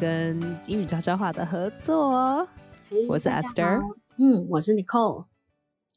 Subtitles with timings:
[0.00, 2.44] 跟英语悄悄话的合作。
[3.08, 3.80] 我是 Esther，
[4.18, 5.26] 嗯，我是 Nicole，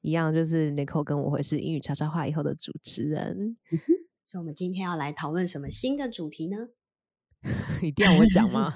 [0.04, 3.58] 一样就是 Nicole 跟我会是英语悄悄话以后的主持人。
[4.28, 6.68] 所以，我们今天要来讨论什么新的主题呢？
[7.82, 8.76] 一定要我讲吗？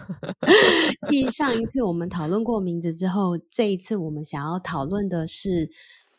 [1.07, 5.69] 继上一次我们讨论过名字之后，这一次我们想要讨论的是，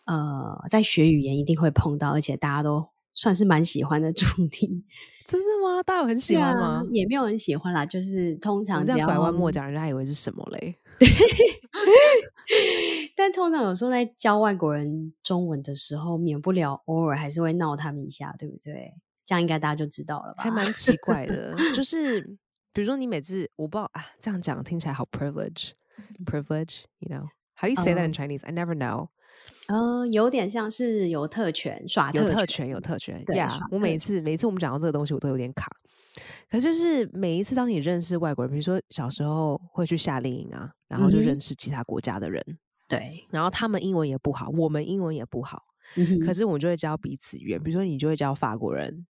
[0.05, 4.85] 呃，在学语言一定会碰到，而且大家都算是蛮喜欢的主题。
[5.29, 5.83] 真的吗？
[5.83, 6.83] 大家有很喜欢吗？
[6.91, 10.75] 也没有人喜欢啦，就是通常这样拐弯抹角，人家以为是什么嘞？
[13.15, 18.95] 但通常有时候在教外国人中文的时候，免不了偶尔还是会闹他们一下，对不对？
[19.23, 20.43] 这样应该大家就知道了吧？
[20.45, 22.23] 还蛮奇怪的，就是
[22.73, 29.09] 比如说你每次我不知道啊，这样讲听起来好 privilege，privilege，you know？How do you say that in Chinese？I never know。
[29.69, 33.23] 嗯，有点像是有特权耍特权，有特权。
[33.25, 35.71] 对呀，我每次每次我们讲到这个东西，我都有点卡。
[36.51, 42.43] 可就是每一次当你认识外国人，比如说小时候会去夏令营啊，然后就认识其他国家的人，
[42.89, 45.63] 对，然后他们英文也不好，我们英文也不好，
[46.25, 47.63] 可是我们就会教彼此语言。
[47.63, 49.07] 比如说你就会教法国人。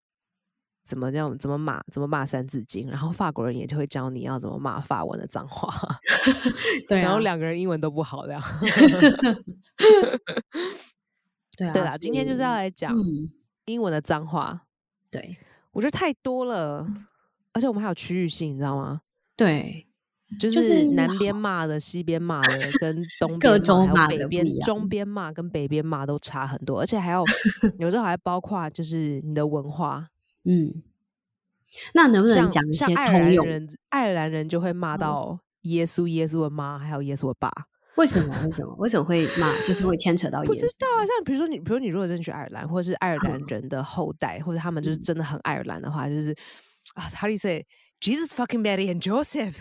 [0.88, 1.36] 怎么样？
[1.38, 1.82] 怎么骂？
[1.92, 2.86] 怎么骂《三字经》？
[2.90, 5.70] 然后法国人也就会教你要怎么骂法文的脏话。
[6.88, 8.42] 对，然后两个人英文都不好，这样。
[11.58, 12.94] 对啊，对啦，今天就是要来讲
[13.66, 14.62] 英文的脏话。
[15.10, 15.36] 对，
[15.72, 16.86] 我觉得太多了，
[17.52, 19.02] 而且我们还有区域性，你知道吗？
[19.36, 19.86] 对，
[20.40, 27.22] 就是南边骂的、西边骂的，跟 东各州骂的、北边、中边骂跟北边骂都差很多，而且还有
[27.78, 30.08] 有时候还包括就是你的文化。
[30.44, 30.82] 嗯，
[31.94, 33.46] 那能不能讲一些通用？
[33.90, 37.50] 爱尔兰人就会骂到耶稣，耶稣的妈，还有耶稣的爸。
[37.96, 38.34] 为什么？
[38.44, 38.74] 为什么？
[38.76, 39.60] 为什么会骂？
[39.64, 40.52] 就是会牵扯到耶稣？
[40.52, 41.04] 不知道啊。
[41.04, 46.30] 像比如说你，比如你如果真去爱尔兰，或者是爱尔兰人的后代，或者他们就是真的很爱尔兰的话，就是
[46.94, 47.66] 啊，How do you say
[48.00, 49.56] Jesus fucking Mary and Joseph？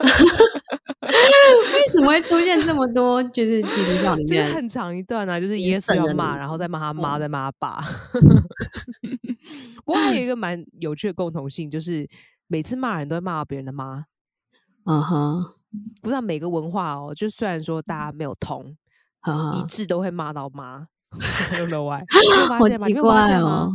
[1.08, 3.22] 为什么会出现这么多？
[3.24, 7.82] 就是基督教里面很长一段啊，就是耶稣要骂，然后再骂他妈，再骂他爸。
[9.84, 12.08] 不过还有一个蛮有趣的共同性，就是
[12.46, 14.04] 每次骂人都会骂到别人的妈。
[14.84, 15.44] 嗯哼，
[16.02, 18.76] 不知道每个文化哦，就虽然说大家没有同
[19.54, 20.86] 一致，都会骂到妈。
[21.54, 22.04] don't know why，
[22.56, 23.70] 好奇怪哦。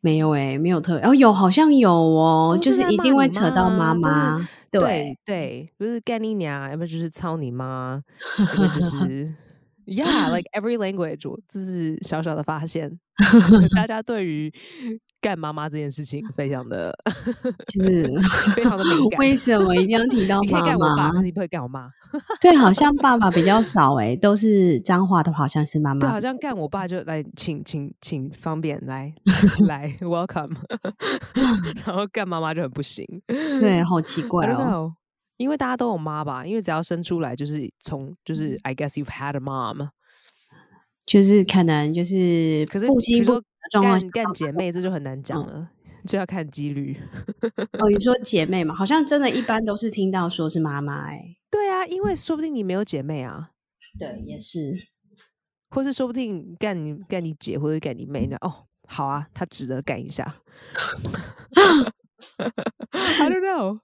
[0.00, 4.48] 没有哎，没有特哦，有好像有哦，就是一定会扯到妈妈。
[4.70, 8.02] 对对，不是干你娘，要不就是操你妈，
[8.38, 9.34] 要不就 是。
[9.88, 12.98] Yeah，like every language，这是小小的发现。
[13.74, 14.52] 大 家对于
[15.20, 16.96] 干妈妈这件事情非常的，
[17.66, 18.08] 就是
[18.54, 19.18] 非常的敏 感。
[19.18, 20.40] 为什么一定要提到
[20.78, 21.20] 妈妈？
[21.22, 21.90] 你不会干我妈？
[22.40, 26.00] 对，好像爸爸比较少哎，都是脏话的，好像是妈妈。
[26.00, 29.12] 对，好像干我爸就来，请请请方便来
[29.66, 30.54] 来 welcome，
[31.84, 33.04] 然后干妈妈就很不行。
[33.26, 34.94] 对，好奇怪哦。
[35.38, 39.88] 因为大家都有妈吧，因为只要生出来就是从就是 I guess you've had a mom，
[41.06, 45.70] 就是可能就是可是父亲说干干姐妹这就很难讲了，
[46.04, 47.00] 就要看几率。
[47.78, 51.36] 哦，你说姐妹嘛，好像真的一般都是听到说是妈妈哎。
[51.50, 53.50] 对啊，因为说不定你没有姐妹啊。
[53.98, 54.74] 对，也是，
[55.70, 58.36] 或是说不定干你干你姐或者干你妹呢？
[58.40, 60.42] 哦，好啊，他值得干一下。
[62.92, 63.80] I don't know。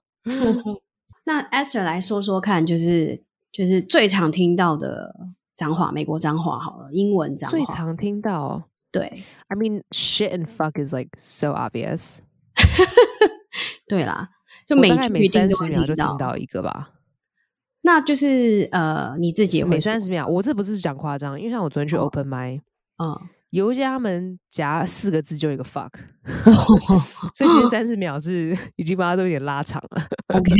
[1.25, 5.13] 那 Esther 来说说看，就是就是最常听到的
[5.53, 8.69] 脏话，美国脏话好了，英文脏话最常听到。
[8.91, 12.19] 对，I mean shit and fuck is like so obvious。
[13.87, 14.29] 对啦，
[14.65, 16.91] 就每句每三十秒就听到一个吧。
[17.81, 22.61] 那就是呃，你自己每三十秒，我这不是讲夸张，因为像我昨天去 open my，
[23.03, 23.19] 嗯。
[23.55, 25.91] 有一些他们夹四个字就一个 fuck，
[27.33, 30.07] 所以其实三十秒是 已经把它都有点拉长了。
[30.27, 30.51] OK，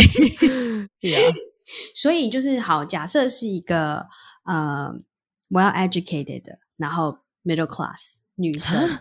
[1.01, 1.33] 对啊，
[1.93, 4.07] 所以就是好，假设是一个
[4.45, 4.93] 呃
[5.49, 6.43] well educated，
[6.77, 8.99] 然后 middle class 女生。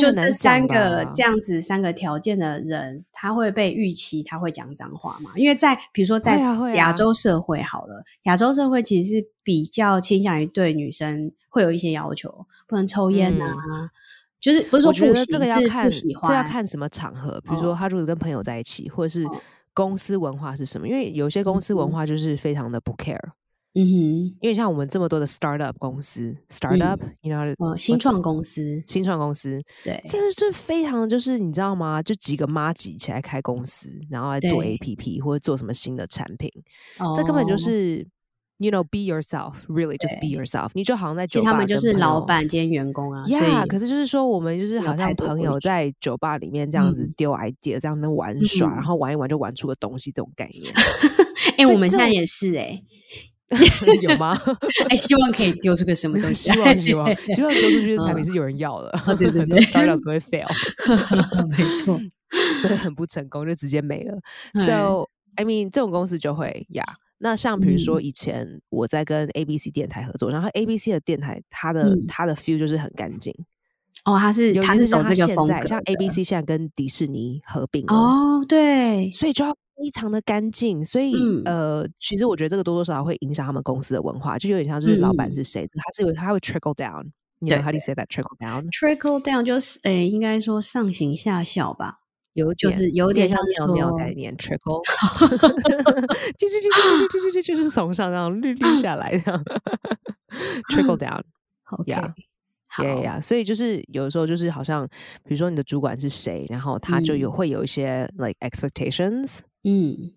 [0.00, 5.32] 就这三个这样子三个条件的人，他会被预期他会讲脏话嘛？
[5.36, 6.38] 因为在比如说在
[6.74, 12.28] 亚洲社会好了，亚洲社会其实是比较倾向于对女生会有一些要求，
[12.66, 13.48] 不能抽烟啊，
[14.40, 17.40] 就是不是说不行，是不喜欢，这要看什么场合。
[17.42, 19.24] 比如说他如果跟朋友在一起，或者是
[19.72, 20.88] 公司文化是什么？
[20.88, 23.20] 因为有些公司文化就是非常的不 care。
[23.76, 23.90] 嗯哼，
[24.40, 32.02] 因为像我们这么多的 startup 公司，startup，you know，新创公司，新创公司，对，这是这非常就是你知道吗？
[32.02, 36.48] 就几个妈挤起来开公司，然后来做 APP 或者做什么新的产品，
[37.16, 38.06] 这根本就是
[38.58, 43.24] you know be yourself really just be yourself，你就好像在酒吧，他们就是老板兼员工啊。
[43.26, 50.72] Yeah，可是就是说我们就是好像朋友在酒吧里面这样子丢 idea，这样子玩耍，然后玩一玩就玩出个东西这种概念。
[51.58, 52.82] 哎，我们现在也是哎。
[54.02, 54.36] 有吗？
[54.88, 56.50] 哎，希望可以丢出个什么东西。
[56.50, 58.90] 希望希望希望丢出去的产品是有人要的。
[59.16, 60.48] 对对对，startup 不会 fail。
[61.50, 62.00] 没错，
[62.62, 64.18] 对，很不成功就直接没了。
[64.54, 66.84] So I mean，这种公司就会呀。
[67.18, 73.34] 那像比如说以前我在跟 ABC 电台合作，然后 ABC 的电台，它的它的 feel 就是很干净。
[74.04, 75.66] 哦，它是它是走这个风格。
[75.66, 77.84] 像 ABC 现在跟迪士尼合并。
[77.88, 79.54] 哦，对，所以就要。
[79.76, 81.12] 非常的干净，所以
[81.44, 91.98] 呃，其实我觉得这个多多少少会影响他们公司的文化，就有点像就是老板是谁，他是有他会 trickle down，对，how do you say that trickle down？trickle down 就是诶，应该说上行下效吧，
[92.34, 94.82] 有就是有点像尿尿概念，trickle，
[96.36, 96.68] 就就就
[97.08, 99.44] 就就就就就是从上这样滤滤下来的
[100.70, 104.84] ，trickle down，OK，yeah 所以就是有时候就是好像
[105.22, 110.12] 比如说你的主管是谁，然后他就有会有一些 like expectations，嗯，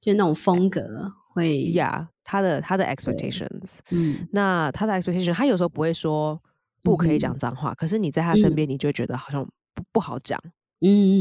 [0.00, 6.40] 就那种风格会，yeah，他的他的 expectations，嗯，那他的 expectations，他有时候不会说
[6.84, 10.40] 不可以讲脏话，可是你在他身边，你就觉得好像不不好讲。
[10.80, 11.14] 嗯嗯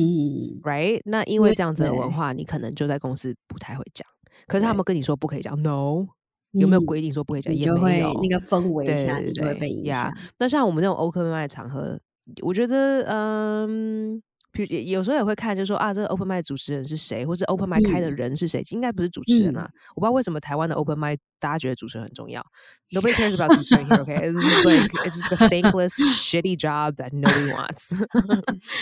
[0.58, 1.02] 嗯，right？
[1.06, 4.08] 那因为这样子的文化，你可能就在公司不太会讲，
[4.48, 6.08] 可是他们跟你说不可以讲，no。
[6.52, 7.54] 有没有规定说不可以讲？
[7.54, 10.10] 也没有，那个氛围下你就会被影响。
[10.38, 12.00] 那像我们这种 open mic 场合，
[12.42, 14.22] 我觉得，嗯。
[14.64, 18.64] 有时候也会看，就说啊，这个 open m i 主持人是谁，或是 open m i 开的人是谁？
[18.70, 19.70] 应该不是主持人啊。
[19.96, 22.46] 我不知道为什么台湾的 open m i 大家觉得主持人很重要。
[22.92, 24.14] Nobody cares about 主持人 here, OK?
[24.14, 27.90] It's like it's just a thankless, shitty job that nobody wants.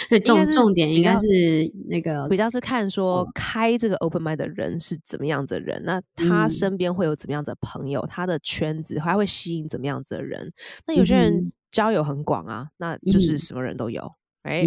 [0.23, 10.51] 重重点应该是那个比较是看说开这个 open m i 的人是怎么样子的人，那他身边会有怎么样子的朋友，他的圈子还会吸引怎么样子的人。
[10.85, 14.11] 那有些人交友很广啊，那就是什么人都有。
[14.43, 14.63] 哎，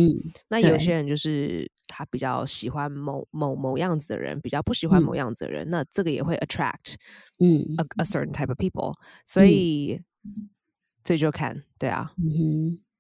[0.49, 6.95] 那有些人就是他比较喜欢某某某样子的人，比较不喜欢某样子的人，那这个也会 attract
[7.39, 8.95] 嗯 a a certain type of people，
[9.25, 10.01] 所以
[11.05, 12.11] 所以就看对啊，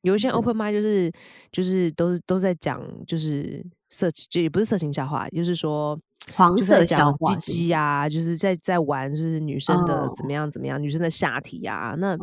[0.02, 1.10] 有一些 open mind 就是
[1.50, 5.98] 就是都是都在讲就是色情，就也不是色情笑话，就是说。
[6.34, 11.94] 黄色小鸡鸡呀，就是在在玩，就是女生的怎么样怎么样，女生的下体呀。
[11.98, 12.16] 那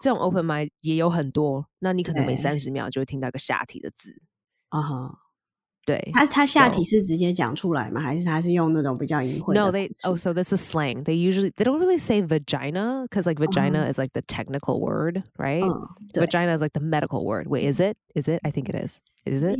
[0.00, 1.66] 这种 open mind 也有很多。
[1.80, 4.14] 那你可能每三十秒就会听到个下体的字。
[4.70, 5.18] 啊哈。
[5.84, 8.00] 对，他他下体是直接讲出来吗？
[8.00, 11.04] 还是他是用那种比较隐晦？No, they oh, so this is slang.
[11.04, 15.22] They usually they don't really say vagina because like vagina is like the technical word,
[15.36, 15.62] right?
[16.14, 17.48] Vagina is like the medical word.
[17.48, 17.98] Wait, is it?
[18.14, 18.40] Is it?
[18.42, 19.02] I think it is.
[19.25, 19.59] Is it?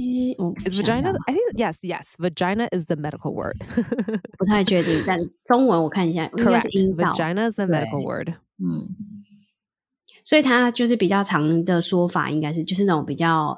[0.65, 1.13] Is vagina?
[1.27, 2.15] I think yes, yes.
[2.17, 3.57] Vagina is the medical word.
[4.37, 6.71] 不太确定，但中文我看一下，Correct.
[6.95, 8.33] Vagina is the medical word.
[8.57, 8.89] 嗯，
[10.23, 13.57] 所以它就是比较长的说法，应该是就是那种比较。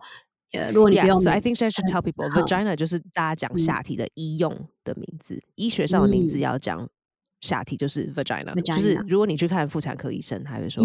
[0.74, 4.53] 如果你不用，I think I should tell people vagina 就是大家讲下体的医用
[4.84, 6.86] 的名字，医学上的名字要讲
[7.39, 10.84] 下体就是 vagina，就是如果你去看妇产科医生，他会说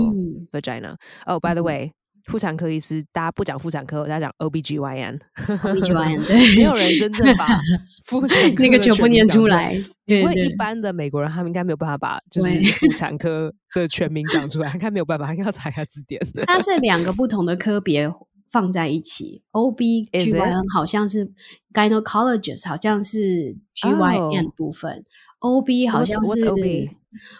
[0.53, 0.95] vagina。
[1.25, 1.91] 哦，by the way，
[2.26, 7.48] 妇产科医师大家不讲妇产科，大家讲 OBGYN，OBGYN 对，没有人真正把
[8.06, 9.74] 妇产那个全部念出来，
[10.06, 16.22] 因为一般的美国人他们应该没有办法把就是 妇产科的全名讲出来，应该没有办法，应该要查一下字典。
[16.48, 18.12] 它是两个不同的科别。
[18.52, 21.32] 放在一起，O B G Y N 好像是
[21.74, 25.06] gynecologist，好像是 G Y N 部分
[25.40, 26.46] ，O B 好像是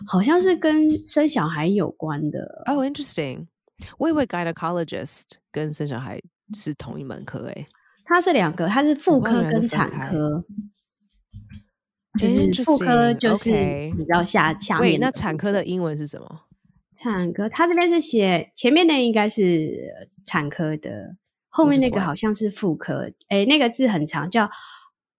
[0.08, 2.64] 好像是跟生小孩有关的。
[2.66, 3.48] 哦，interesting，
[3.98, 5.22] 我以为 gynecologist
[5.52, 6.22] 跟生小孩
[6.54, 7.64] 是同一门课诶。
[8.06, 10.44] 它是两个，它是妇科跟产科，
[12.20, 13.50] 就是妇科就是
[13.98, 15.00] 比较下下面。
[15.00, 16.42] 那产科的英文是什么？
[16.94, 19.94] 产科，它这边是写前面那应该是
[20.26, 21.16] 产科的，
[21.48, 23.10] 后面那个好像是妇科。
[23.30, 24.50] 哎，那个字很长，叫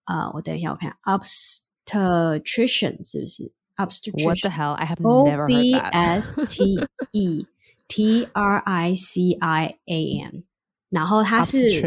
[0.03, 4.73] 啊，我等一下我看，obstetrician 是不是？obstetrician？What the hell?
[4.73, 5.43] I have never heard that.
[5.43, 6.77] O B S T
[7.13, 7.47] E
[7.93, 10.43] T R I C I A N。
[10.89, 11.81] 然后它是，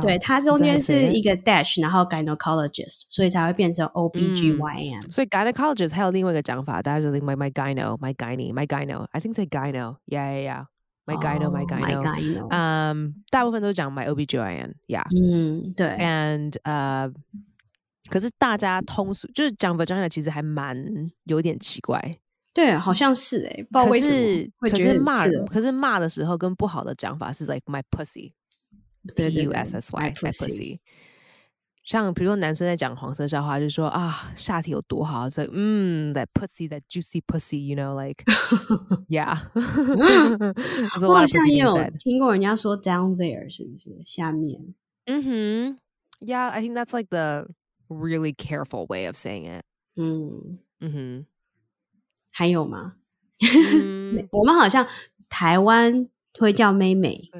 [0.00, 5.10] 对，它中间是一个 dash，然后 gynecologist，所以才会变成 O B G Y N。
[5.10, 11.20] 所以 gynecologist 还有另外一个讲法，大家就 like my my gyno my gyne my gyno，I think say gyno，yeah yeah yeah，my
[11.20, 17.12] gyno my gyno，嗯，大部分都讲 my O B G Y N，yeah，嗯，对，and 呃，
[18.08, 20.74] 可是大家通俗就是讲 vagina，其实还蛮
[21.24, 22.16] 有点奇怪。
[22.54, 28.32] 对，好像是哎，不知道为什么会觉得骂，可是骂的时候跟不好的讲法是 like my pussy，
[29.14, 30.78] 对对对，S S Y，my pussy。
[31.84, 38.22] 像比如说男生在讲黄色笑话，就说啊下体有多好，这嗯 that pussy that juicy pussy，you know like
[39.08, 39.36] yeah。
[41.04, 44.74] 我好像也有听过人家说 down there 是不是下面？
[45.06, 45.78] 嗯哼
[46.20, 47.48] ，yeah，I think that's like the
[47.88, 49.64] really careful way of saying it。
[49.96, 51.26] 嗯嗯哼，
[52.32, 52.94] 还有吗？
[54.32, 54.84] 我们好像
[55.28, 56.08] 台湾
[56.38, 57.30] 会叫妹妹。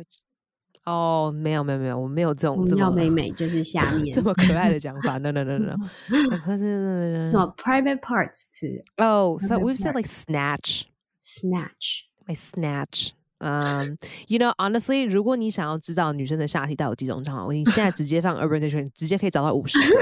[0.85, 5.17] 哦，没有没有没有，我没有这种这么妹妹， 就是下面这么可爱的讲法。
[5.23, 5.77] No no no no，
[6.09, 10.83] 什么 private parts 是哦，so we've said like snatch
[11.23, 13.11] snatch my snatch。
[13.39, 13.97] 嗯
[14.27, 20.01] ，you know honestly，如果你想要知道女生的下体到底有几种账号，你现在直接放 Urban Dictionary，直接可以找到五十个。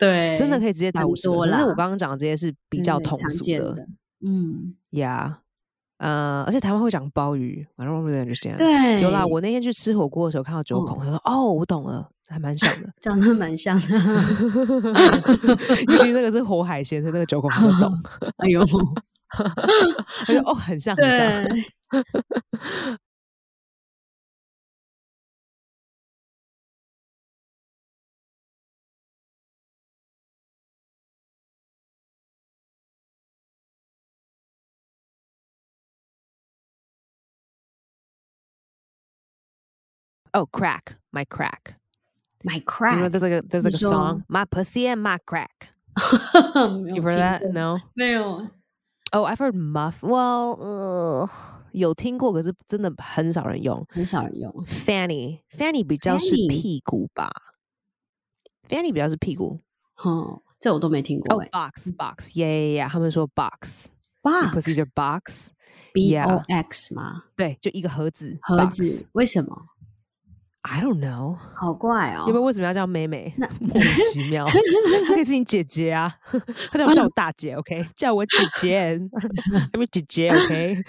[0.00, 1.36] 对，真的可以直接打五十个。
[1.36, 3.44] 可是我刚刚讲的这些是比较通俗
[3.74, 3.86] 的。
[4.24, 5.34] 嗯，Yeah。
[5.98, 8.56] 呃，而且台湾会讲鲍鱼，I don't really understand。
[8.56, 9.26] 对，有啦。
[9.26, 13.88] 我那天去吃火锅的时候看到九孔，他说：“哦，我懂了，还蛮像的， 长得蛮像的。”
[15.92, 17.92] 尤其那个是活海鲜，所以那个九孔我懂。
[18.36, 18.80] 哎呦，他说
[20.46, 21.44] ：“哦，很像，很像。”
[40.37, 41.75] Oh, crack, my crack,
[42.43, 42.95] my crack.
[42.95, 45.69] You know, there's like a there's like a song, my pussy and my crack.
[46.55, 47.53] You've heard that?
[47.53, 47.79] No.
[47.95, 48.49] 没有。
[49.11, 50.01] Oh, I've heard muff.
[50.01, 51.29] Well, uh,
[51.71, 54.51] 有听过，可是真的很少人用，很少人用。
[54.65, 57.31] Fanny, Fanny 比较是屁股吧？
[58.67, 59.61] Fanny 比较是屁股。
[59.97, 61.37] 哦，这我都没听过。
[61.37, 62.89] 哦，box, box, yeah, yeah, yeah.
[62.89, 63.89] 他们说 box,
[64.23, 65.51] box, pussy 就 box,
[65.93, 67.25] b o x 吗？
[67.35, 68.35] 对，就一个盒子。
[68.41, 69.67] 盒子为什么
[70.70, 72.26] ？I don't know，好怪哦！
[72.28, 73.32] 因为为什么要叫妹妹？
[73.58, 73.82] 莫名
[74.12, 76.14] 其妙，她可以是你姐姐啊，
[76.70, 77.88] 她叫我叫我大姐，OK？
[77.96, 79.00] 叫我姐姐，
[79.72, 80.84] 她是姐姐，OK？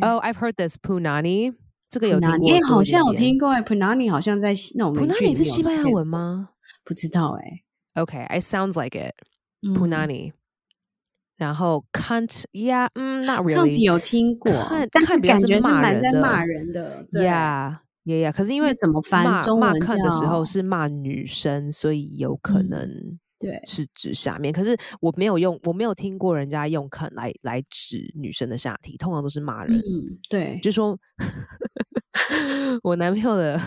[0.00, 1.54] 哦，I've heard this punani，
[1.90, 2.50] 这个有听过？
[2.50, 6.48] 哎，好像有听过哎，punani 好像在那种 punani 是西班牙文吗？
[6.84, 8.00] 不知道哎。
[8.00, 9.14] OK，it sounds like it
[9.62, 10.32] punani。
[11.36, 13.54] 然后 can't，yeah，嗯，not really。
[13.54, 14.52] 上次有听过，
[14.92, 17.78] 但是感觉是蛮在骂人的，Yeah。
[18.04, 22.88] 也呀，可是因为怎么翻中文看的时候是骂女生，所以有可能
[23.38, 24.52] 对是指下面。
[24.52, 29.76] 可是我没有用，我没有听过人家用“啃”来来指女生的下体，通常都是骂人。
[29.76, 30.98] 嗯，对，就说
[32.82, 33.60] 我男朋友的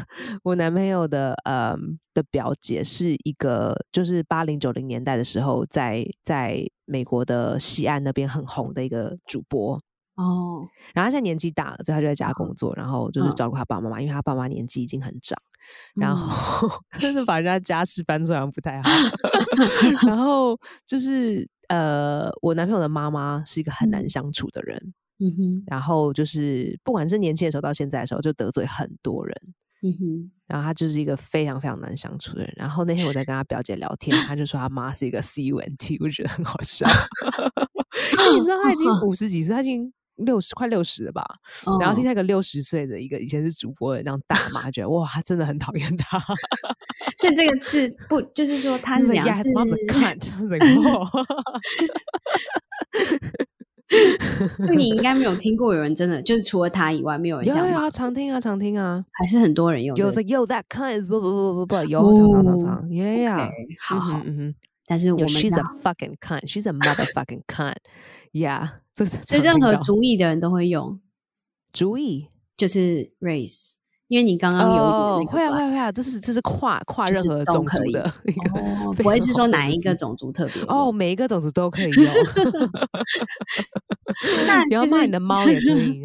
[0.43, 1.75] 我男朋友的呃
[2.13, 9.81] 的表姐是一个，就是八零九零年代的时候，在在美国的西岸那边很红的一个主播。
[10.15, 10.55] 哦，
[10.93, 15.38] 然后他现在年纪大了，所以他就在家工作，然后就是照顾他爸爸妈妈，因为他爸妈年纪已经很长，
[15.95, 18.89] 然后 真的把人家家事搬出来不太好。
[20.07, 25.63] 然后就是呃，我男朋友的妈妈是一个很难相处的人，嗯哼。
[25.67, 29.36] 然后就是不管是年轻的时候到现在的时候，就得罪很多人，
[29.84, 30.31] 嗯哼。
[30.48, 32.53] 然后他就是一个非常非常难相处的人。
[32.55, 36.88] 然后那天我在跟他表姐聊天，他就说他妈是一个 C U N T，我觉得很好笑。
[38.34, 39.91] 你知道他已经五十几岁，他已经。
[40.17, 41.25] 六十快六十了吧，
[41.79, 46.17] 然后听那个六十岁的一个以前是主播的这样大骂，觉得哇，他真的很讨厌他。
[47.19, 49.50] 所以这个字不就是说他是两次
[49.88, 50.17] 看，
[54.63, 59.95] 所以你应该没有听过有人真的就是除了他以外，没有人这样啊，常听啊，常听啊，还是很多人用。
[59.98, 64.55] 有在 Yo that kind 不不不不不有常常常常，Yeah，好好，嗯哼。
[64.85, 68.69] 但是我们 She's a fucking cunt，She's a motherfucking cunt，Yeah。
[69.27, 71.01] 所以任何主意的人都会用
[71.73, 73.73] 主意，就是 race，
[74.07, 78.12] 因为你刚刚有会啊会啊会啊，这是这是跨跨任何种族的，
[78.97, 82.05] 不会是说哪一个种族特别哦，每一个种族都可以用。
[84.47, 86.01] 那你要骂你的猫也可以，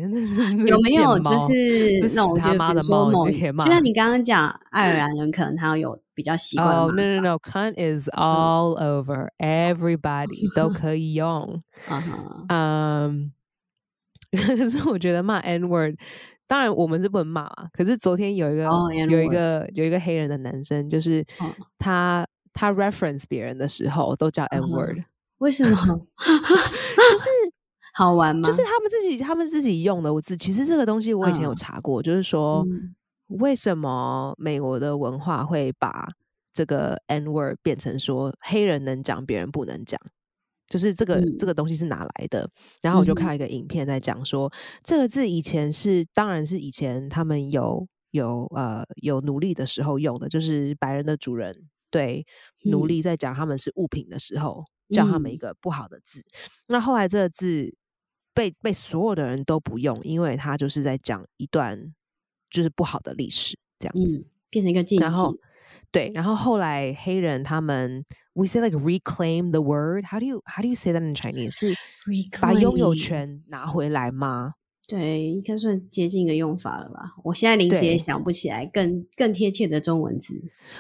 [0.67, 3.29] 有没有就是那种他妈的猫？
[3.65, 6.69] 就像你刚刚讲爱尔兰人，可能他有比较习惯。
[6.69, 11.63] 哦，no no no，cunt is all over everybody 都可以用。
[12.49, 13.31] 嗯，
[14.33, 15.95] 可是我觉得骂 n word，
[16.51, 17.69] 当然我们是不能骂啊。
[17.73, 18.65] 可是昨天有一个
[19.09, 21.25] 有一个有一个黑人的男生，就是
[21.79, 24.99] 他他 reference 别人的时候都叫 n word，
[25.39, 25.77] 为什么？
[25.79, 27.29] 就是
[27.95, 28.43] 好玩吗？
[28.43, 30.13] 就是他们自己他们自己用的。
[30.13, 32.67] 我自其实这个东西我以前有查过，就是说
[33.29, 36.09] 为什么美国的文化会把
[36.53, 40.01] 这个 n word 变成说黑人能讲，别人不能讲。
[40.71, 42.49] 就是这个这个东西是哪来的？
[42.81, 44.51] 然后我就看一个影片在讲说，
[44.85, 52.25] 这个字以前是，当然是以前他们有有呃有奴隶的时候用的，就是白人的主人对
[52.71, 56.23] 奴隶在讲他们是物品的时候，叫他们一个不好的字。
[56.69, 57.75] 那后来这个字
[58.33, 61.93] 被被所有的人都不用，因为他就是在讲一段
[62.49, 65.05] 就是不好的历史，这样子变成一个禁忌。
[65.93, 68.05] 对，然后后来黑人他们
[68.35, 70.05] ，we say like reclaim the word.
[70.05, 71.51] How do you how do you say that in Chinese?
[71.51, 71.75] 是
[72.41, 74.55] 把拥有权拿回来吗？
[74.87, 77.13] 对，应该算接近一个用法了吧。
[77.23, 80.35] 我现在临时也想不起来更更贴切的中文字。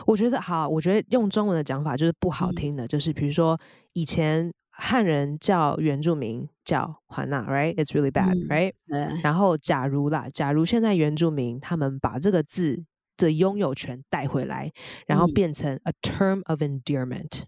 [0.05, 3.57] 我觉得好，我觉得用中文的讲法就是不好听的，就是比如说
[3.93, 7.76] 以前汉人叫原住民叫华纳，right?
[7.76, 8.73] It's really bad, right?
[8.88, 9.21] 对。
[9.23, 12.83] 然后假如啦，假如现在原住民他们把这个字
[13.27, 14.73] 的拥有权带回来，
[15.07, 17.43] 然后变成 a term of endearment。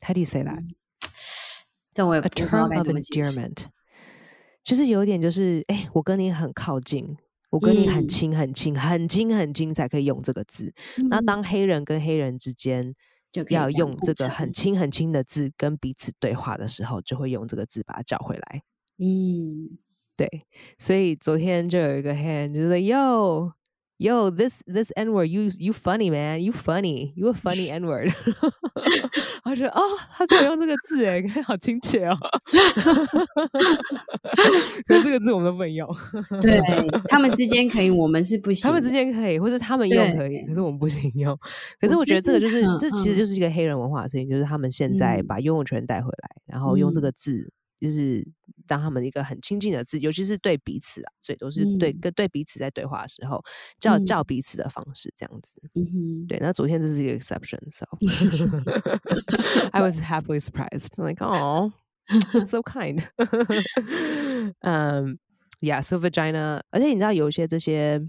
[0.00, 0.62] How do you say that？
[1.94, 3.66] 这我也 a term of endearment，
[4.64, 7.16] 就是有点就是，哎，我跟你很靠近，
[7.50, 10.72] 我跟你很亲很亲很亲很亲，才可以用这个字。
[11.10, 12.94] 那当黑人跟黑人之间
[13.30, 18.62] 就要用这个很亲很亲的字跟彼此对话的时候，就会用这个字把它叫回来。
[18.98, 19.78] 嗯，
[20.16, 20.46] 对，
[20.78, 23.52] 所以昨天就有一个黑人就是哟。
[24.02, 28.10] Yo, this this N word, you you funny man, you funny, you a funny N word。
[29.46, 29.80] 我觉得哦，
[30.10, 32.18] 他可以用这个字哎， 好亲切哦。
[34.88, 35.88] 可是这个字我们都不能用。
[36.40, 36.60] 对
[37.06, 38.68] 他们之间可以，我们是不行。
[38.68, 41.38] 他们之间可以，或者他们用可以，可是我们不行用。
[41.80, 47.52] 可是我觉得这个就是，这其实就是一个黑人文化的事情，就是他们现在把拥有权带回来，然后用这个字。
[47.82, 48.24] 就是
[48.66, 53.42] 当他们一个很亲近的字，尤其是对彼此啊，所以都是对跟对彼此在对话的时候
[53.80, 55.60] 叫叫彼此的方式这样子。
[56.28, 57.84] 对，那昨天这是一个 exception，so
[59.72, 60.90] I was happily surprised.
[60.96, 61.72] Like, oh,
[62.46, 63.02] so kind.
[64.60, 65.18] 嗯，
[65.60, 66.62] Yeah, so vagina.
[66.70, 68.00] 而且你知道有一些这些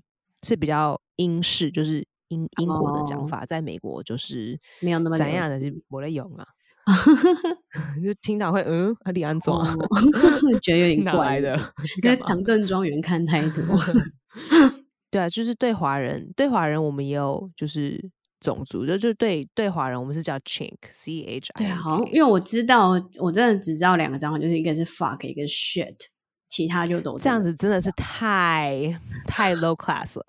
[0.43, 6.45] 是比较英式，就是英英国的讲法，在美国就是没有那么怎样的，就我在用啊。
[8.03, 9.63] 就听到会嗯，李安总，
[10.61, 11.57] 觉得有点怪的，
[12.03, 13.63] 因为唐顿庄园看太多。
[15.09, 18.03] 对啊，就是对华人，对华人我们也有就是
[18.39, 21.39] 种族，就就对对华人，我们是叫 chink，c h i。
[21.55, 25.95] 对啊，好，因为我知道，我真的只知道两个脏话，就是一个是 fuck，一个 shit。
[26.53, 30.25] 其他就都这样子，真的是太太 low class 了，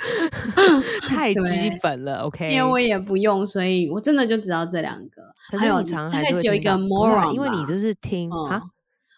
[1.08, 2.18] 太基本了。
[2.24, 5.22] OK，因为我也不用，所以我真的就知道这两个。
[5.58, 5.76] 还有
[6.10, 8.60] 还有一个 moron，因为你就是听啊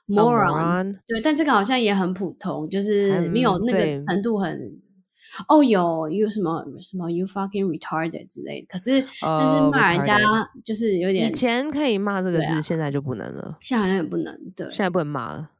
[0.06, 4.80] moron，对，但这个好像也很普通，就是没有那个程度很。
[5.48, 10.20] 哦，有有什么什么 you fucking retarded 之类的，可是但是骂人家
[10.62, 11.26] 就是有点。
[11.26, 13.48] 以前可以骂这个字，现在就不能了。
[13.60, 15.50] 现在好像也不能，对，现在不能骂了。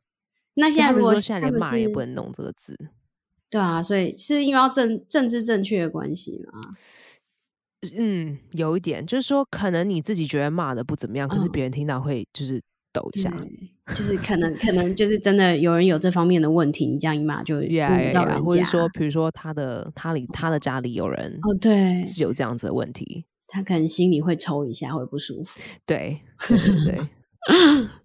[0.55, 2.77] 那现在如果现在连骂也不能弄这个字，
[3.49, 6.75] 对啊，所以是因为要政政治正确的关系吗？
[7.97, 12.61] 嗯，有一点，就是说可能你自己觉得骂的不怎么样，可是别人听到会就是
[12.93, 13.33] 抖一下，
[13.95, 18.89] 就是可能可能就是真的有人有这方面的问题，你这样一骂就误到人或者说。
[18.91, 26.95] 比如说他的他里他的家里有人哦，对，是有这样子的问题，他可能心里会抽一下，会不舒服，对对对。
[26.95, 27.09] 对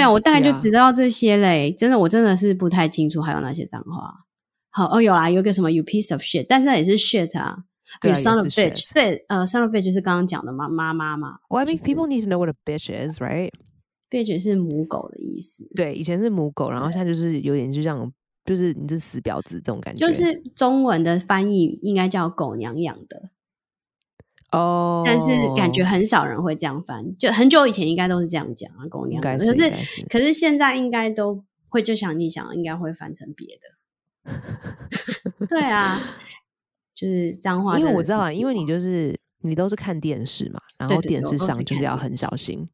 [0.00, 1.74] 啊，我大概就知道这些嘞。
[1.76, 4.24] 真的，我真的是不太清楚还有哪些脏话。
[4.70, 7.64] 好哦，有啦，有个什么 “you piece of shit”，但是也是 shit 啊。
[8.02, 11.38] 有 “son of bitch”，这呃，“son of bitch” 就是刚刚讲的妈妈妈嘛。
[11.48, 13.52] Well, I mean, people need to know what a bitch is, right?
[14.10, 15.68] Bitch 是母狗的意思。
[15.76, 18.12] 对，以前是母狗，然后现在就是有点就这样，
[18.44, 20.04] 就是你是死婊子这种感觉。
[20.04, 23.30] 就是中文的翻译应该叫“狗娘养的”。
[24.54, 29.20] 哦，但是感觉很少人会这样翻，就很久以前应该都是这样讲啊，公娘。
[29.20, 29.72] 可是
[30.08, 34.36] 可是现在应该都会就像你想，应该会翻成别的。
[35.48, 36.00] 对啊，
[36.94, 37.78] 就是脏话。
[37.78, 42.68] 因为我知道啊，因为你就是你都是看电视嘛，然后电视上就是要很小心，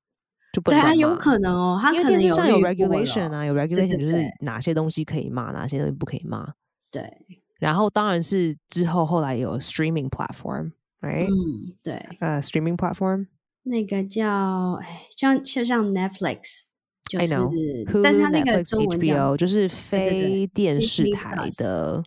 [0.52, 6.52] 就不对啊，有可能哦，他可能有有 regulation 啊，有 regulation 就是哪些东西可以骂，哪些东西不可以骂。
[6.90, 7.10] 对，
[7.58, 10.72] 然后当然是之后后来有 streaming platform。
[11.00, 11.26] right？
[11.26, 13.26] 嗯，对，呃，streaming platform，
[13.64, 14.78] 那个叫
[15.16, 16.62] 像就像 Netflix，
[17.08, 22.04] 就是，但是它那个中文叫就是非电视台的。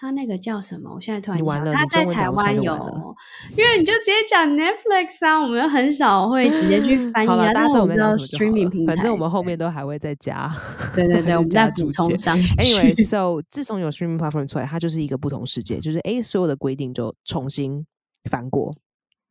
[0.00, 0.90] 他那个叫什么？
[0.94, 3.14] 我现在突然想，他在台湾有，
[3.50, 7.50] 因为你就直接讲 Netflix 啊，我们很少会直接去翻译啊。
[7.52, 10.50] 但是我知道 streaming 平台，反正我们后面都还会再加。
[10.96, 12.34] 对对对， 我们在补充上。
[12.38, 17.84] Anyway，so 自从有 streaming platform 出来，它就是一个不同世界，就是哎，所有的规定就重新
[18.30, 18.74] 翻过。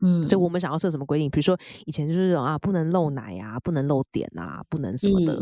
[0.02, 1.32] 嗯，所以我们想要设什么规定？
[1.32, 5.36] 比如说以前就是啊，不能漏奶啊，不能漏点啊，不能什么的。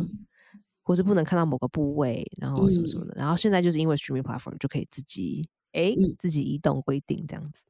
[0.88, 7.66] 或是不能看到某个部位，然后什么什么的，然后现在就是因为 streaming platform 就可以自己哎，自己移动规定这样子，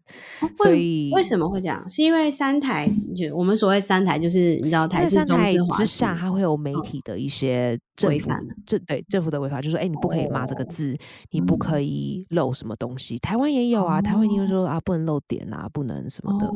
[0.56, 1.90] 所以为什么会这样？
[1.90, 8.30] 是因为三台就我们所谓三台，就是你知道台式、中式、华之下，它会有媒体的一些政府，
[8.68, 10.96] 政对政府的违法，就是说，哎，你不可以骂这个字，
[11.32, 13.18] 你不可以漏什么东西。
[13.18, 16.50] 台湾也有啊，台湾因为说啊，不能漏点啊，不能什么的。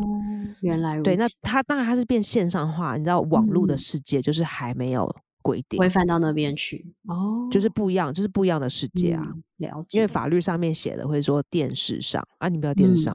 [0.61, 5.13] 原来对，那它当然它是变线上化，你知道，网络的世界就是还没有。
[5.41, 9.25] 规定规范到那边去哦，就是不一样，就是不一样的世界啊。
[9.57, 13.13] 了解，因为法律上面写的会说电视上啊，你不要电视上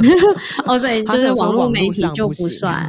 [0.66, 2.86] 哦，所以就是网络媒体就不算。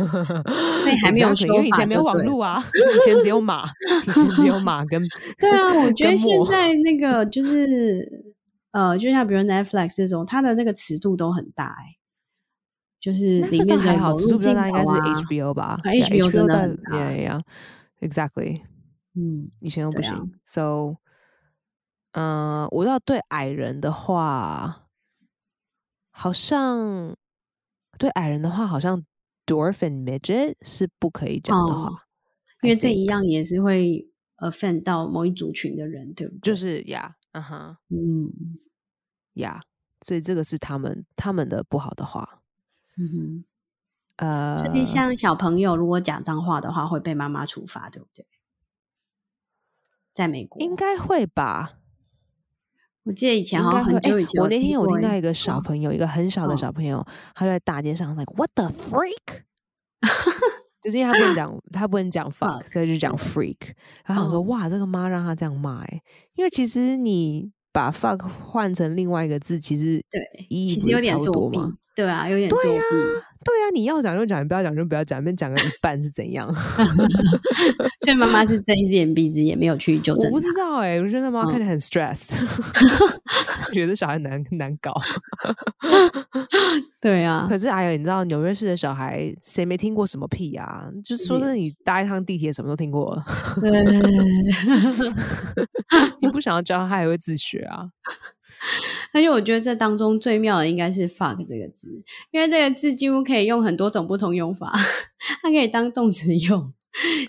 [0.84, 3.70] 对，还没有说因为以前没有网络啊，以前只有马，
[4.08, 5.02] 以前只有马跟
[5.40, 5.74] 对啊。
[5.86, 8.34] 我觉得现在那个就是
[8.72, 11.96] 呃，就像比如 Netflix 这种，它的那个尺度都很大哎，
[13.00, 14.92] 就是里面还好，尺度应该是
[15.24, 17.42] HBO 吧？HBO 真的很大。
[18.02, 18.64] Exactly，
[19.14, 20.34] 嗯，以前又不行。
[20.44, 20.98] So，
[22.14, 24.88] 嗯，我要对矮人的话，
[26.10, 27.16] 好像
[28.00, 29.06] 对矮人的话，好像
[29.46, 32.08] dwarf and midget 是不可以讲的话，
[32.64, 36.40] 因为这一样也是会 offend 到某一族群的人，对不对？
[36.42, 38.34] 就是呀，嗯哼，嗯，
[39.34, 39.62] 呀，
[40.02, 42.42] 所以这个是他们他们的不好的话，
[42.98, 43.44] 嗯哼。
[44.22, 48.26] 呃，所以像小朋友如果讲脏话的话，会被妈妈处罚，对不对？
[50.14, 51.74] 在美国应该会吧？
[53.04, 57.04] 我记得以前好像很久以前，我那天有听到一个小朋友，一个很小的小朋友，
[57.34, 59.42] 他在大街上，like what the freak，
[60.84, 63.58] 就是因为他不能讲，他不能讲 fuck，所以就讲 freak。
[64.06, 66.02] 然后我说哇，这个妈让他这样骂，哎，
[66.36, 67.52] 因为其实你。
[67.74, 71.58] 把 fuck 换成另外一个字，其实对，其实有点作弊，
[71.96, 72.80] 对啊，有点作弊，
[73.44, 76.48] 对啊，你要讲就讲，你不要讲就不要讲，边讲个一半是怎样？
[78.02, 80.30] 所以妈妈是睁一只眼闭一只眼，没有去纠正。
[80.30, 82.36] 我不知道哎，我觉得妈妈看起来很 stressed，
[83.74, 84.94] 觉得小孩难难搞。
[87.02, 90.88] 对啊，可是哎呀，你知道纽约市的小孩谁没听过什么屁啊？
[91.04, 93.20] 就说是你搭一趟地铁什么都听过，
[96.22, 97.90] 你不想要教他，他也会自学啊。
[99.14, 101.90] 而且我觉得这当中最妙的应该是 fuck 这个字，
[102.32, 104.72] 因为这个字几乎可以用很多种不同用法，
[105.42, 106.74] 它可以当动词用，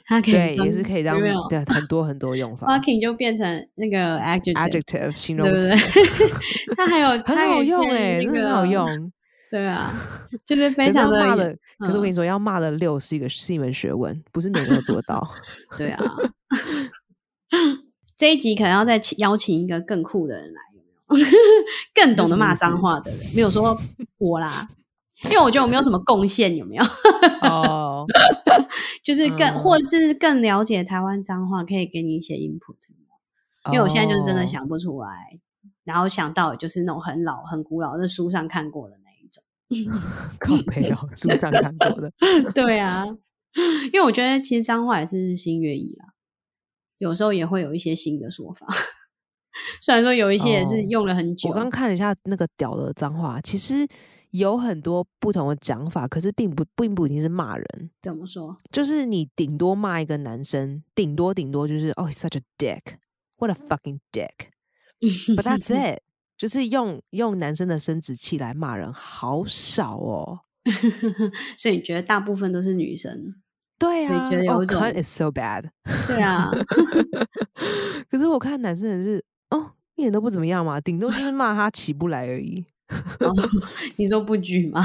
[0.07, 1.19] 它可以也是可以当
[1.49, 2.67] 对很多很多用法。
[2.67, 5.75] fucking 就变成那个 adjective 形容词，
[6.77, 8.87] 它还有很好用哎，很好用。
[9.51, 9.93] 对啊，
[10.47, 11.55] 就是非常的骂的。
[11.79, 15.29] 可是我跟你说，要骂的六是一个是一门学问，不是每个都做到。
[15.77, 16.03] 对啊，
[18.17, 20.61] 这一集可能要再邀请一个更酷的人来？
[21.95, 23.77] 更懂得骂脏话的人，没有说
[24.19, 24.69] 我啦，
[25.25, 26.85] 因为我觉得我没有什么贡献，有没有？
[27.43, 28.05] 哦，
[29.03, 32.77] 就是更或者是更了解台湾脏话，可以给你一些 input。
[33.67, 35.39] 因为我现在就是真的想不出来，
[35.85, 39.45] 然后想到就是那种很老、很古老的书上看过的那一种。
[40.41, 42.13] 靠没有，书上看过的。
[42.53, 43.07] 对啊，
[43.93, 46.07] 因为我觉得其实脏话也是日新月异啦，
[46.99, 48.67] 有时候也会有一些新的说法。
[49.81, 51.49] 虽然说有一些也是用了很久。
[51.49, 53.87] 我刚看了一下那个屌的脏话，其实
[54.31, 57.91] 有很多不同的讲法，可是并不并不一定是骂人。
[58.03, 58.57] 怎么说？
[58.71, 66.01] 就是你顶多骂一个男生，顶多顶多就是哦，such a dick，what a fucking dick，but that's it。
[66.39, 70.41] 就是用用男生的生殖器来骂人，好少哦。
[71.59, 73.35] 所以你觉得大部分都是女生？
[73.79, 75.65] 对啊，觉得有种 is so bad。
[76.07, 76.51] 对啊，
[78.09, 82.65] 可是我看男生也是哦，一点都不怎么样嘛，顶多就是骂他起不来而已。
[83.97, 84.81] 你说不举吗？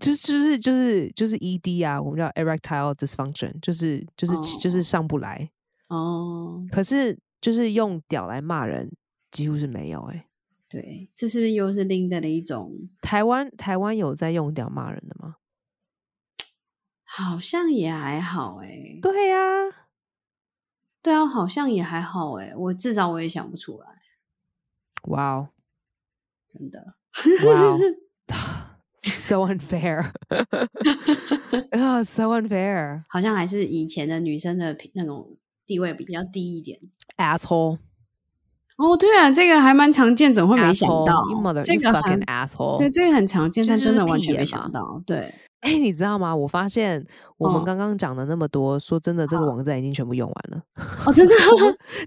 [0.00, 5.48] 就 就是就是就是 ED 啊，我们叫 erectile dysfunction，就是就是就是上不来
[5.88, 6.66] 哦。
[6.70, 8.90] 可是就是用屌来骂人，
[9.30, 10.26] 几乎是没有哎。
[10.68, 12.72] 对，这是不是又是另的的一种？
[13.00, 15.36] 台湾台湾有在用屌骂人的吗？
[17.04, 18.98] 好像也还好哎。
[19.00, 19.38] 对呀，
[21.06, 22.52] 对啊，好像也还好哎。
[22.56, 23.86] 我至少我也想不出来。
[25.04, 25.48] 哇哦，
[26.48, 26.94] 真的，
[27.46, 27.78] 哇哦，
[29.06, 30.10] so unfair，
[31.70, 36.80] 啊， so unfair，好像还是以前的女生的那种地位比较低一点
[37.18, 37.78] ，asshole。
[38.78, 41.24] 哦，对啊，这个还蛮常见，怎么会没想到？
[41.28, 41.62] 你 mother？
[41.62, 45.00] 這個跟 asshole，对，这个很常见，但真的完全没想到。
[45.06, 46.34] 对，哎，你知道吗？
[46.34, 47.04] 我发现
[47.38, 50.62] 我们刚刚讲的那么多，说真的，这个网站已经全部用完了。
[51.04, 51.34] 哦，真的，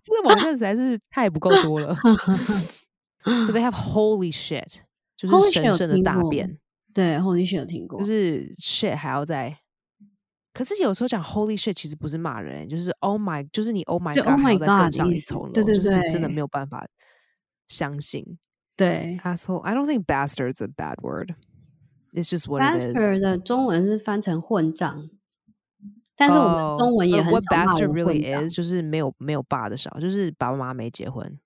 [0.01, 1.95] 这个网站实在是太不够多了。
[3.23, 4.81] So they have holy shit，
[5.17, 6.57] 就是神圣的大便。
[6.93, 9.57] 对，holy shit 有听过，就是 shit 还要在。
[10.51, 16.85] 可是有时候讲 Holy shit，其实不是骂人，就是 Oh my，就是你 Oh my God，再更上一层楼，对对对，真的没有办法
[17.67, 18.37] 相信。
[18.75, 19.59] 对，asshole。
[19.59, 21.33] I don't think bastard's a bad word.
[22.13, 22.87] It's just what it is.
[22.87, 25.09] Bastard 的中文是翻成混账，
[26.15, 31.39] 但是我们中文也很少骂人 really is 就是没有没有爸的少，就是爸爸妈妈没结婚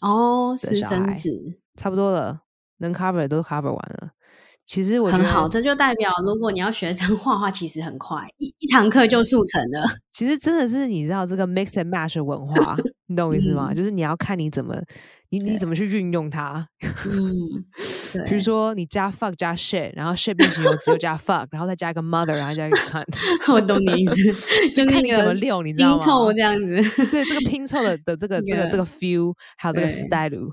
[0.00, 2.42] 哦，私生子差不多了，
[2.78, 4.12] 能 cover 都 cover 完了。
[4.64, 9.86] 其实我很好，这就代表如果你要学脏话的话，其实很快，一一堂课就速成了。
[10.12, 12.76] 其实真的是你知道这个 mix and match 文化，
[13.08, 13.74] 你懂我意思吗？
[13.74, 14.74] 就是你要看你怎么，
[15.30, 16.66] 你你怎么去运用它。
[17.10, 17.24] 嗯，
[18.28, 23.06] 比如说你加 fuck 加 shit，然后 shit 变形容词又加 fuck，然后再加一个 mother，然后加一个 cunt。
[23.52, 24.32] 我懂你意思，
[24.70, 25.96] 就看你怎么溜，你知道吗？
[25.96, 27.06] 拼凑这样子。
[27.06, 30.50] 对，这个拼凑的的这个这个这个 feel，还有这个 style。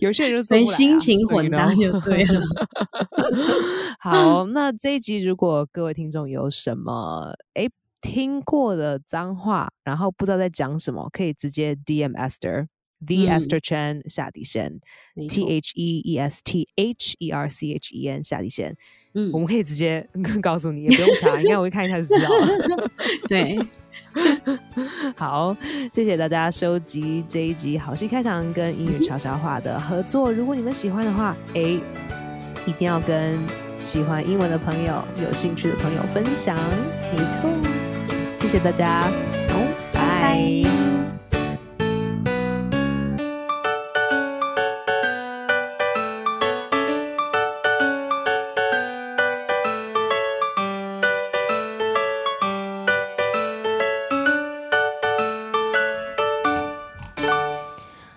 [0.00, 2.40] 有些人就随心情混搭就对了。
[4.00, 7.68] 好，那这一集如果各位听众有什么哎
[8.00, 14.80] 听过的脏话，然后不知道在讲什么，可以直接 DM Esther，The Esther Chen 下底线
[15.28, 18.76] ，T H E E S T H E R C H E N 下底线。
[19.14, 20.08] 嗯，我们可以直接
[20.40, 22.90] 告诉你，也不用查，应该我一看一下就知道了。
[23.28, 23.58] 对。
[25.16, 25.56] 好，
[25.92, 30.32] 谢谢大家收集这一集好戏开场跟英语悄悄话的合作。
[30.32, 31.78] 如果你们喜欢的话，哎，
[32.66, 33.38] 一定要跟
[33.78, 36.56] 喜欢英文的朋友、有兴趣的朋友分享。
[37.16, 37.48] 没错，
[38.40, 39.02] 谢谢大家，
[39.48, 39.60] 好，
[39.92, 40.62] 拜。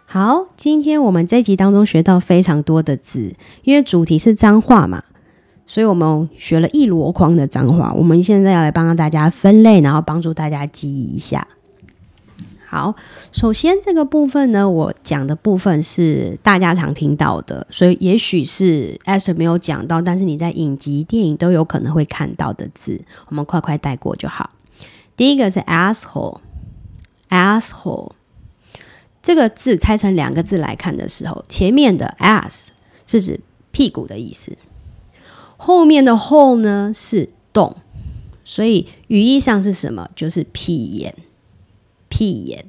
[0.06, 5.04] 好，今天我们这集当中学到非常多的字，因为主题是脏话嘛，
[5.66, 7.92] 所以我们学了一箩筐的脏话。
[7.94, 11.48] 我们现在要来帮大家分类，然后帮助大家记忆一下。
[12.68, 12.96] 好，
[13.32, 24.50] 首先这个部分呢，我讲的部分是大家常听到的，所以也许是 Esther 没有讲到，但是你在影集、电影都有可能会看到的字，我们快快带过就好。
[25.16, 28.14] 第一个是 asshole，asshole。
[29.22, 32.70] 这个字拆成两个字来看的时候，前面的 ass
[33.06, 34.58] 是指屁股的意思，
[35.66, 37.78] 后面的 hole 呢是洞，
[38.44, 40.10] 所以语义上是什么？
[40.14, 41.16] 就是屁眼，
[42.10, 42.66] 屁眼。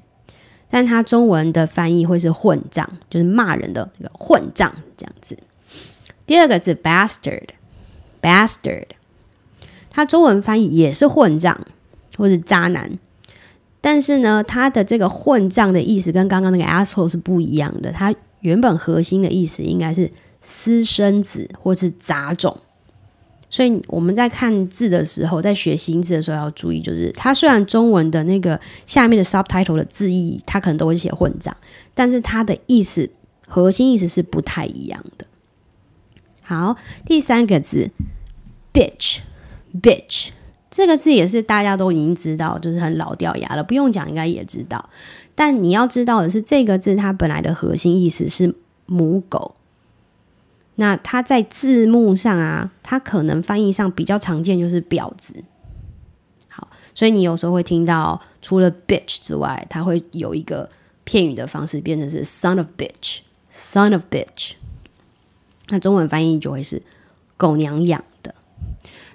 [0.71, 5.37] 但它中文的翻译会是混账，就是骂人的那个混账这样子。
[6.25, 8.87] 第二个字 bastard，bastard，
[9.91, 11.67] 它中文翻译也是混账
[12.17, 12.97] 或者渣男。
[13.81, 17.91] 但是呢，它的这个混账的意思跟刚刚那个 asshole 是不一样的。
[17.91, 22.57] 它原本核心的意思应该是私生子或是杂种。
[23.55, 31.57] 所以我们在看字的时候，在学新字的时候要注意，就是它虽然中文的那个下面的 subtitle 的字义，它可能都会写混账，
[31.95, 33.09] 但是它的意思
[33.47, 35.25] 核心意思是不太一样的。
[36.43, 37.93] 好，第三个字
[38.73, 40.31] bitch，bitch。
[40.69, 44.91] 这个字也是大家都已经知道，就是很老掉牙了，不用讲，应该也知道。
[45.37, 48.53] 但你要知道的是，这个字它本来的核心意思是
[48.87, 49.55] 母狗。
[50.77, 55.45] 那它在字幕上啊，它可能翻译上比较常见就是婊子。
[56.49, 60.69] 好，所以你有时候会听到除了 bitch 之外，它会有一个
[61.05, 64.53] 片语的方式变成是 son of bitch，son of bitch。
[65.69, 66.83] 那中文翻译就会是
[67.37, 68.35] 狗娘养的。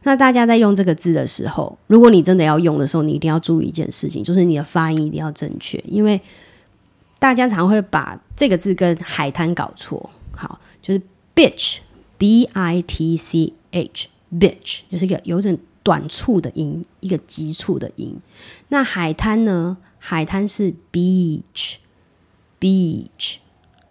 [0.03, 6.19] 那大家在用这个字的时候，如果你真的要用的时候，你一定要注意一件事情，就是你的发音一定要正确，因为
[7.19, 10.09] 大家常会把这个字跟海滩搞错。
[10.33, 11.01] 好，就是
[11.39, 18.17] bitch，b i t c h，bitch，就是一个有点短促的音，一个急促的音。
[18.67, 19.77] 那海滩呢？
[19.99, 21.77] 海滩是 beach，beach。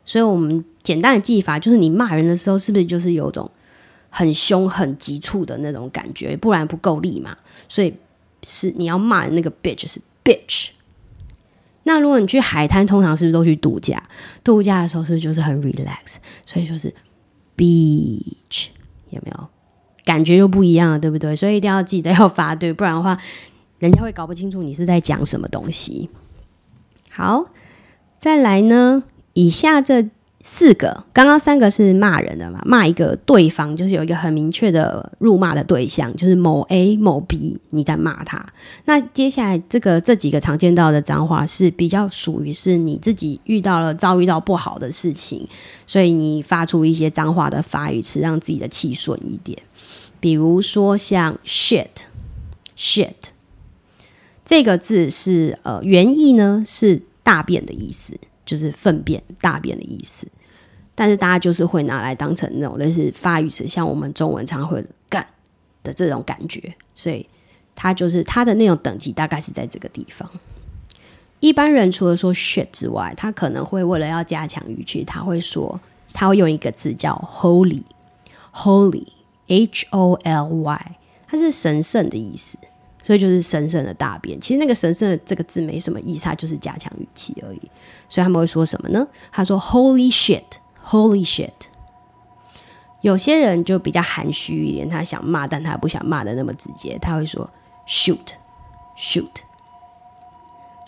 [0.05, 3.51] 所以我们简单的记法就是，你骂人的时候，是不是就是有种？
[4.11, 7.35] 很凶、很急促的那种感觉，不然不够力嘛。
[7.67, 7.95] 所以
[8.43, 10.69] 是你要骂的那个 bitch 是 bitch。
[11.85, 14.03] 那如果你去海滩，通常是不是都去度假？
[14.45, 16.17] 度假的时候是不是就是很 relax？
[16.45, 16.95] 所以就是
[17.59, 18.69] beach，
[19.11, 19.49] 有没有
[20.05, 21.37] 感觉又不一样了，对不对？
[21.37, 23.19] 所以一定要记得要发对，不然的话，
[23.79, 26.09] 人家会搞不清楚你是在讲什么东西。
[27.11, 27.47] 好，
[28.19, 29.03] 再来呢，
[29.35, 30.09] 以下这。
[30.51, 32.63] 四个，刚刚三个是骂人的嘛？
[32.65, 38.45] 骂一个对方，就是有一个很明确的辱骂的对象，就是某 A 某 B，你在骂他。
[38.87, 45.47] 那接下来这个这几个常见到的脏话是比较属于是你自己遇到了遭遇到不好的事情，
[45.87, 49.59] 所以你发出一些脏话的发语词，让自己的气顺一点。
[50.19, 53.13] 比如说像 shit，shit
[54.47, 58.15] 这个字是呃原意呢是大便的意思。
[58.47, 60.27] 就是粪便、大便的意思。
[60.99, 65.25] 但是大家就是会拿来当成那种类似发语词，像我们中文常会干
[65.85, 67.25] 的这种感觉，所以
[67.77, 70.29] 它就是它的那种等级大概是在这个地方。
[71.39, 75.81] 一般人除了说 shit 之外，他可能会为了要加强语气，他会说
[76.13, 77.87] 他会用一个字叫 holy，holy，h
[79.93, 80.97] o l y，
[81.29, 82.59] 它是神圣的意思，
[83.05, 84.41] 所以就是神圣的大便。
[84.41, 87.63] 其实那个神圣的这个字没什么意思，它就是加强语气而已。
[88.09, 89.07] 所以他们会说什么呢？
[89.31, 90.43] 他说 holy shit
[90.89, 91.53] Holy shit。
[93.01, 97.49] 有些人就比较含蓄一点，他想骂，但他不想骂的那么直接，他会说
[97.87, 99.43] shoot，shoot。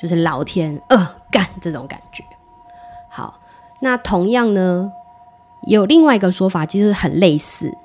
[0.01, 2.25] 就是老天呃干这种感觉。
[3.11, 3.39] 好，
[3.81, 4.91] 那同样呢，
[5.69, 7.77] 有另外一个说法，其实很类似，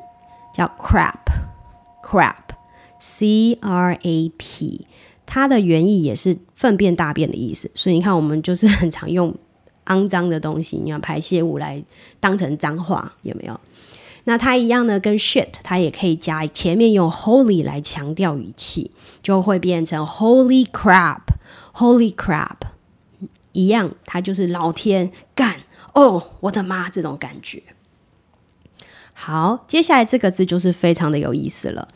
[0.53, 4.87] 叫 crap，crap，c r a p，
[5.25, 7.69] 它的原意也是粪便大便的意思。
[7.75, 9.35] 所以你看，我们就是很常用
[9.85, 11.83] 肮脏的东西，你要排泄物来
[12.19, 13.59] 当成脏话，有没有？
[14.25, 21.21] 那它一样呢，跟 shit，它也可以加前面用 holy 来强调语气，就会变成 holy crap。
[21.77, 22.55] Holy crap！
[23.51, 25.57] 一样，它就是老天干
[25.93, 27.61] 哦，我的妈，这种感觉。
[29.13, 31.89] 好，接下来这个字就是非常的有意思了，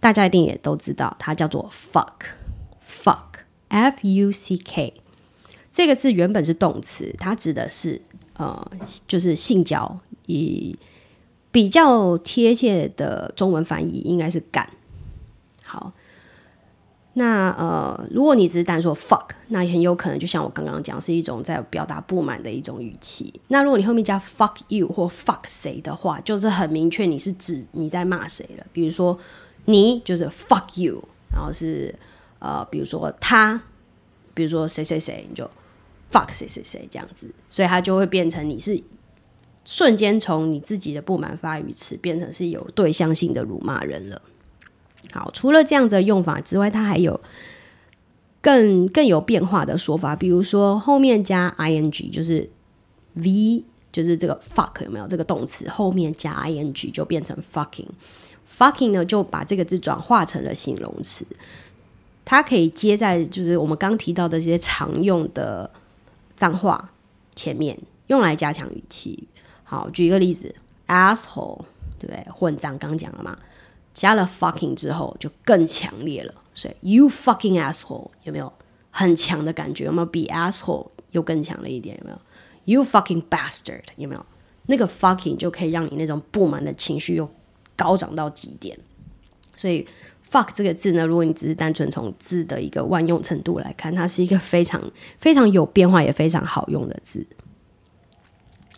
[0.00, 4.94] 大家一定也都知道，它叫做 fuck，fuck，f u c k。
[5.76, 8.00] 这个字原本是动词，它指的是
[8.38, 8.72] 呃，
[9.06, 10.74] 就是性交，以
[11.52, 14.66] 比较贴切的中文翻译应该是干。
[15.62, 15.92] 好。
[17.12, 23.38] 那呃，如果你只是单说 fuck，那很有可能就像我刚刚讲，是一种在表达不满的一种语气。
[23.48, 28.66] 那如果你后面加 fuck you 或 fuck 谁的话，就是很明确你是指你在骂谁了。
[28.72, 29.18] 比如说
[29.66, 31.94] 你就是 fuck you，然后是
[32.38, 33.60] 呃，比如说他，
[34.32, 35.50] 比如说谁谁谁，你就
[36.10, 38.82] fuck 谁谁谁这样子，所以它就会变成你是
[39.64, 44.22] 瞬间从你自己的不满发语词，变成是有对象性的辱骂人了。
[45.12, 47.20] 好，除了这样子的用法之外，它还有
[48.40, 52.48] 更更有变化的说法，比如说后面加 ing，就是
[53.14, 61.26] v，就是这个 fuck 有没有这个动词后面加 ing 就变成 fucking，fucking 呢就把这个字转化成了形容词，
[62.24, 65.70] 它可以接在就是我们刚提到的这些常用的
[66.36, 66.92] 脏话
[67.34, 69.26] 前面，用来加强语气。
[69.64, 70.54] 好，举一个例子
[70.86, 71.64] ，asshole，
[71.98, 72.24] 对不对？
[72.32, 73.36] 混账，刚讲了嘛。
[73.92, 78.52] 加了 fucking 之后就更强烈了，所以 you fucking asshole 有没有
[78.90, 79.86] 很强的感觉？
[79.86, 81.96] 有没有比 asshole 又更强了一点？
[82.00, 82.20] 有没有
[82.66, 84.26] ？you fucking bastard 有没有？
[84.66, 87.26] 那个 fucking 就可以让你那种不满的情绪又
[87.74, 88.78] 高涨到极点。
[89.56, 89.88] 所以
[90.36, 94.82] fuck 这个字呢，如果你只是单纯从字的一个万用程度来看，它是一个非常
[95.16, 97.26] 非常有变化也非常好用的字。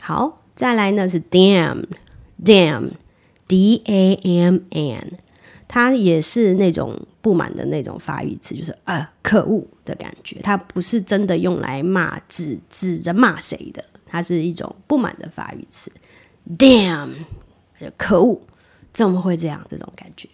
[0.01, 2.90] 好，再来呢是 damn，damn。
[3.49, 5.12] D A M N，
[5.66, 10.38] 它也是那种不满的那种发语词，就是啊，可恶的感觉。
[10.42, 15.90] 它不是真的用来骂指指着骂谁的，它是一种不满的发语词。
[16.59, 17.14] Damn，
[17.97, 18.38] 可恶，
[18.92, 19.64] 怎么会这样？
[19.66, 20.29] 这种感觉。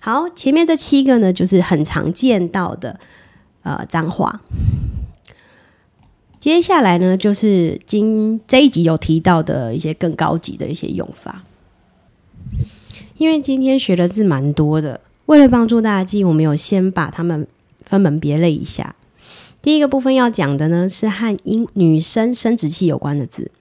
[0.00, 2.98] 好，前面这七个呢，就是很常见到的
[3.62, 4.40] 呃脏话。
[6.38, 11.44] 接下来呢，就是今这一集有提到的一些更高级的一些用法。
[13.16, 17.46] 因为今天学的字蛮多的，为了帮助大家记，我们有先把它们
[17.84, 18.96] 分门别类一下。
[19.62, 23.52] 第一个部分要讲的呢，是和英女生生殖器有关的字。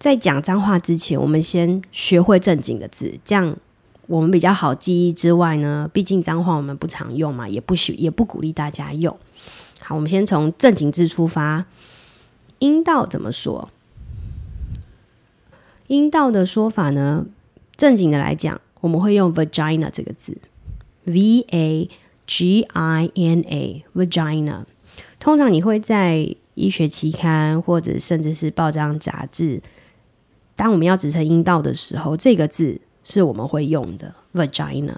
[0.00, 3.54] 在讲脏话之前，我们先学会正经的字，这样
[4.06, 5.12] 我们比较好记忆。
[5.12, 9.14] 之外呢，毕竟脏话我们不常用嘛，也不许也不鼓励大家用。
[9.80, 11.66] 好，我们先从正经字出发，
[12.60, 13.68] 阴道怎么说？
[15.88, 17.26] 阴道的说法呢，
[17.76, 20.38] 正经的来讲，我们会用 vagina 这个字
[21.04, 21.90] ，v a
[22.26, 24.64] g i n a，vagina。
[25.18, 29.60] 通常你会在医学期刊或者甚至是报章杂志，
[30.60, 34.94] 当我们要指称阴道的时候，这个字是我们会用的 vagina。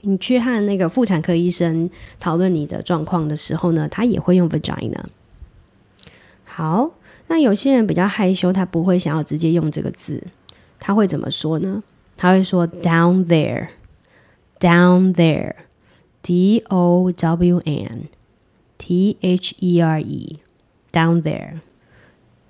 [0.00, 5.04] 你去和那个妇产科医生讨论你的状况的时候呢，他也会用 vagina。
[6.44, 6.90] 好。
[7.28, 10.22] 那有些人比较害羞，他不会想要直接用这个字，
[10.78, 11.82] 他会怎么说呢？
[12.18, 18.04] 他会说 down there，down there，d o w n
[18.76, 21.60] t h e r e，down there，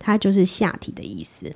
[0.01, 1.53] 它就是下体的意思。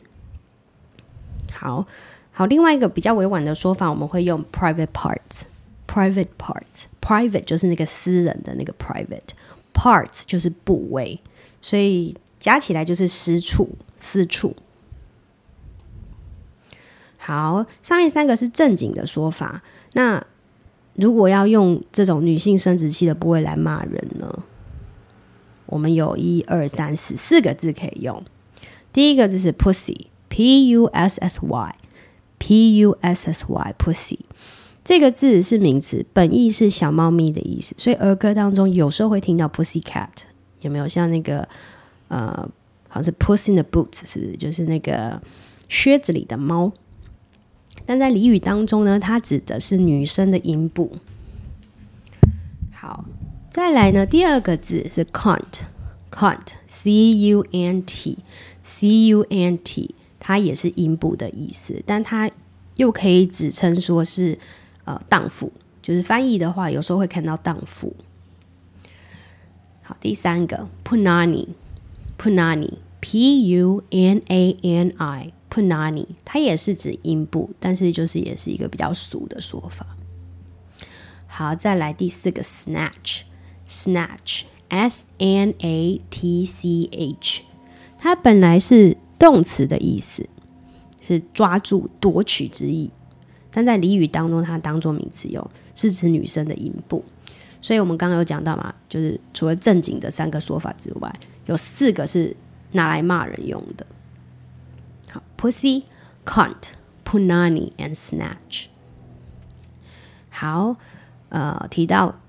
[1.59, 1.87] 好
[2.31, 9.35] 好，另外一个比较委婉的说法，我们会用 private parts，private parts，private 就是那个私人的那个 private。
[9.75, 11.21] parts 就是部位，
[11.61, 14.55] 所以加起来就是私处、私处。
[17.17, 19.63] 好，上面三个是正经的说法。
[19.93, 20.25] 那
[20.95, 24.45] 如果要用这种女性生殖器的部位来骂人呢？
[25.67, 28.25] 我们有一二三四四个字可以用。
[28.93, 30.89] 第一个字是 pussy Pussy,
[32.39, 34.19] pussy, pussy。
[34.85, 40.09] 这个字是名词，本意是小猫咪的意思，所以儿歌当中有时候会听到 pussy cat，
[40.63, 40.89] 有没有？
[40.89, 41.47] 像那个
[42.09, 42.49] 呃，
[42.89, 44.37] 好像是 puss in the boots，是不是？
[44.39, 45.21] 就是那个
[45.69, 46.73] 靴子里的猫。
[47.85, 50.93] 但在俚语当中呢，它指的是女生的阴部。
[52.73, 53.05] 好，
[53.51, 56.91] 再来呢，第二个字是 cunt，cunt，c
[57.29, 59.95] u n t，c u n t，
[60.29, 62.31] 它也是阴部的意思，但它
[62.77, 64.39] 又可以指称说是
[64.85, 65.51] 呃荡妇，
[65.81, 67.97] 就是翻译的话，有时候会看到荡妇。
[69.81, 75.33] 好，第三个 punani，punani，p u n a n i。
[75.49, 79.87] punani，它也是指阴部，但是就是也是一个比较俗的说法。
[81.27, 87.41] 好，再来第四个 snatch，snatch，s n a t c h，
[87.97, 90.29] 它本来是动词的意思，
[91.01, 92.91] 是抓住、夺取之意，
[93.51, 97.05] 但在俚语当中，它当做名词用，是指女生的阴部。
[97.61, 101.13] 所以我们刚刚有讲到嘛，就是除了正经的三个说法之外，
[101.47, 102.37] 有四个是
[102.73, 103.85] 拿来骂人用的。
[105.11, 105.83] 好 Pussy,
[106.25, 108.67] cunt, punani, and snatch。
[110.31, 110.77] 好，
[111.31, 112.21] 呃，提到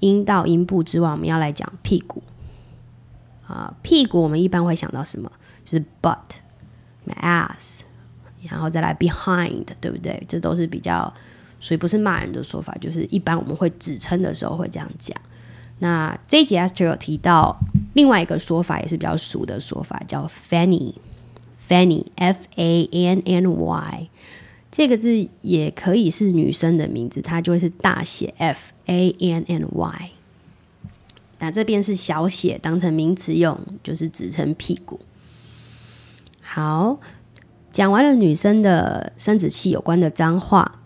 [0.00, 2.22] 阴道、阴部之外，我们要来讲屁股。
[3.46, 5.30] 啊，屁股我们一般会想到什么？
[5.66, 6.38] 就是 butt,
[7.20, 7.82] ass，
[8.48, 10.24] 然后再来 behind，对不对？
[10.26, 11.12] 这都是比较
[11.60, 15.14] 属于不是骂人的说法，就是一般我们会指称的时候会这样讲。
[15.80, 17.54] 那这一节 Esther 有提到
[17.92, 20.94] 另外一个说法，也是比较俗的说法，叫 fanny。
[21.68, 24.08] Fanny, F A N N Y，
[24.70, 30.10] 这个字也可以是女生的名字，它就会是大写 F A N N Y。
[31.40, 35.00] 那这边是小写，当成名词用，就是指称屁股。
[36.48, 36.98] 好，
[37.72, 40.80] 讲完了女生的生殖器有关的脏话，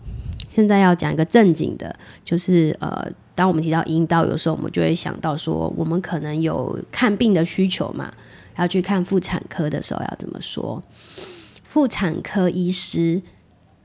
[0.49, 1.95] 现在要讲一个正经的，
[2.25, 8.11] 就是呃，当我们提到阴道，有时候我们就会想到说，我们可能有看病的需求嘛。
[8.57, 10.83] 要去看妇产科的时候要怎么说？
[11.63, 13.21] 妇产科医师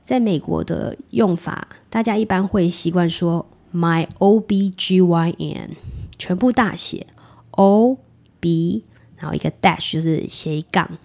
[0.03, 5.71] 在美国的用法，大家一般会习惯说 “my O B G Y N”，
[6.17, 7.07] 全部大写
[7.51, 7.97] O
[8.39, 8.83] B，
[9.15, 10.97] 然后一个 dash 就是斜杠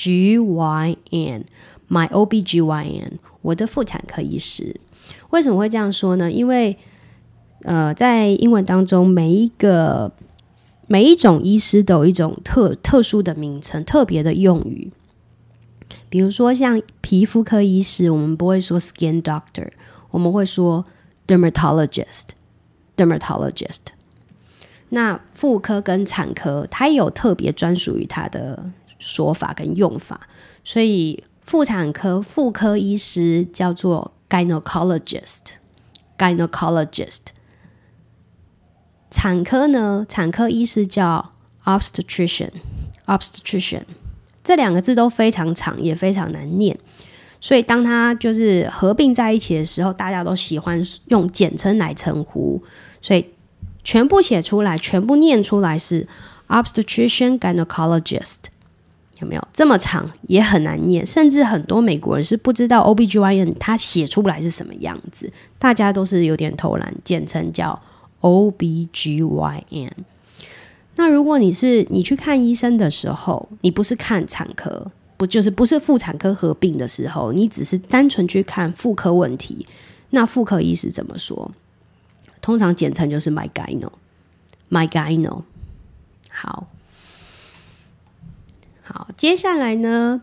[0.00, 4.80] G Y N，my O B G Y N，我的妇产科医师。
[5.28, 6.32] 为什么会这样说呢？
[6.32, 6.78] 因为
[7.64, 10.10] 呃，在英文当中每一个
[10.86, 14.90] 每一种医师都有一种特特殊的名称，特别的用语。
[16.08, 19.68] 比如说，像皮肤科医师，我们不会说 skin doctor，
[20.12, 20.86] 我们会说
[21.26, 22.28] dermatologist。
[22.96, 23.92] dermatologist。
[24.88, 28.70] 那妇科跟产科，它有特别专属于它的
[29.00, 30.28] 说法跟用法。
[30.62, 35.56] 所以，妇产科妇科医师叫做 gynecologist。
[36.16, 37.32] gynecologist。
[39.10, 40.06] 产科呢？
[40.08, 41.32] 产科医师叫
[41.64, 43.82] obstetrician，obstetrician
[44.44, 46.78] 这两个字都非常长，也非常难念，
[47.40, 52.62] 所以当它就是合并在一起的时候，大家都喜欢用简称来称呼，
[53.02, 53.26] 所以
[53.82, 56.06] 全部写出来，全部念出来是
[56.46, 58.36] obstetrician gynecologist，
[59.20, 61.04] 有没有这么长也很难念？
[61.04, 67.80] 甚至很多美国人是不知道 OBGYN 他写出来是什么样子，大家都是有点偷懒，简称叫。
[68.22, 69.90] O B G Y N。
[70.96, 79.66] 那如果你是你去看医生的时候，你不是看产科，不就是不是妇产科合并的时候，你只是单纯去看妇科问题，
[80.10, 81.50] 那妇科医师怎么说？
[82.42, 85.44] 通常简称就是 My Gyno，My Gyno。
[86.30, 86.66] 好，
[88.92, 90.20] 好，接下来呢，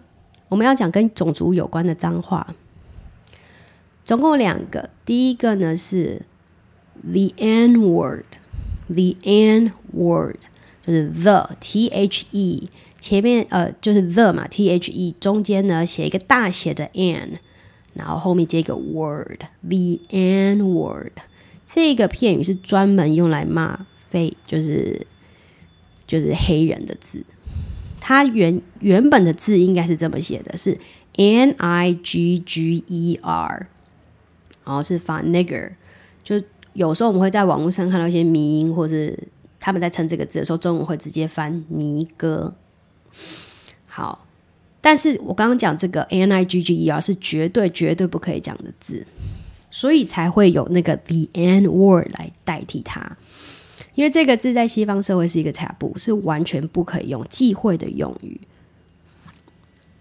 [0.49, 2.53] 我们要讲跟种族有关的脏话，
[4.03, 6.23] 总共两个，第一个呢是。
[6.99, 10.37] The N word，the N word
[10.83, 17.37] 就是 the T H E 前面呃就是 the 嘛 T H E 中间呢写一个大写的 N，
[17.93, 21.13] 然后后面接一个 word，the N word
[21.67, 25.05] 这个片语是专门用来骂非就是
[26.07, 27.23] 就是黑人的字，
[28.07, 30.79] 它原原本的字应该是这么写的，是
[31.17, 33.67] N I G G E R，
[34.63, 35.71] 然后是发 nigger
[36.23, 36.41] 就。
[36.71, 39.17] 有时候我们会在网络上看到一些迷音，或是
[39.59, 42.53] 他们在称这个字的时候，中文会直接翻尼哥。
[43.87, 44.27] 好，
[44.79, 49.07] 但是我刚刚讲这个 n i g g e r 是绝对绝对不可以讲的字，
[49.71, 53.17] 所以才会有那个 the n word 来代替它。
[53.97, 58.39] 因为这个字在西方社会是一个查布是完全不可以用忌讳的用语。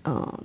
[0.05, 0.39] 嗯，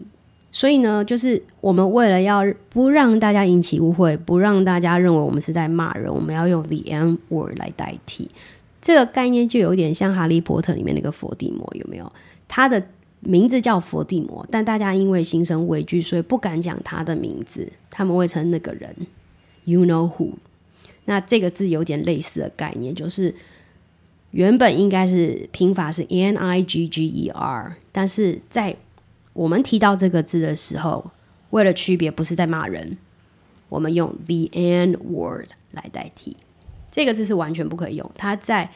[0.54, 8.32] 所以呢，就是我们为了要不让大家引起误会，不让大家认为我们是在骂人，我们要用 the n word 来代替。
[8.82, 12.10] 这个概念就有点像《哈利波特》里面那个伏地魔，有没有？
[12.47, 12.82] 他的
[13.20, 18.95] 名字叫伏地魔，但大家因为心生畏惧，所以不敢讲他的名字，他们会称那个人
[19.66, 20.32] “You know who”。
[21.12, 23.36] 那这个字有点类似的概念，就是
[24.30, 28.78] 原本应该是拼法是 n i g g e r，但是在
[29.34, 31.12] 我们提到这个字的时候，
[31.49, 32.97] 为了区别，不是在骂人，
[33.68, 36.38] 我们用 the n word 来代替。
[36.89, 38.72] 这个字是完全不可以用，它在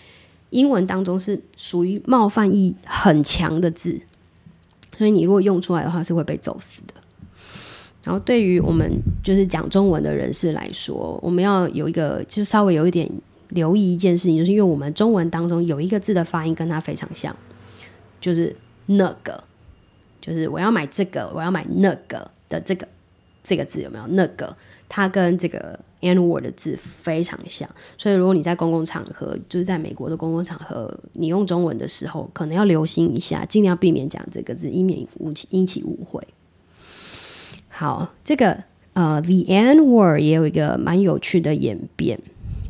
[0.49, 4.01] 英文当中是属于冒犯意很强的字，
[4.97, 6.95] 所以你如果用出来的话，是会被揍死的。
[8.05, 8.87] 然后，对于我们
[9.23, 13.09] 就是讲中文的人士来说，我们要有一个，就稍微有一点
[13.49, 17.35] 留意一件事情，就是因为我们中文当中有一个字的发音跟它非常像，
[18.21, 19.43] 就是那个，
[20.21, 22.87] 就是我要买这个，我要买那个的这个
[23.43, 24.05] 这个字有没有？
[24.09, 24.55] 那个，
[24.87, 36.21] 它跟这个 N word 的字非常像，所以如果你在公共场合，就是在美国的公共场合，你用中文的时候，可能要留心一下，尽量避免讲这个字，以免误引起误会。
[37.77, 38.63] 好，这个
[38.93, 42.17] 呃，the N word 也有一个蛮有趣的演变，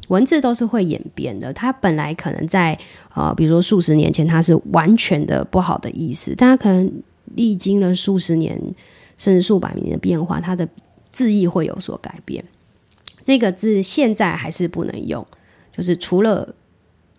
[0.08, 1.54] 文字都是会演变的。
[1.54, 2.76] 它本来可能在
[3.14, 6.92] 呃，比如说数十年前，它是完全的不好的意思，但它可能
[7.36, 8.60] 历经了数十年
[9.16, 10.68] 甚至数百年的变化，它的
[11.12, 12.44] 字义会有所改变。
[13.24, 15.24] 这个字现在还是不能用，
[15.78, 16.56] 就是除了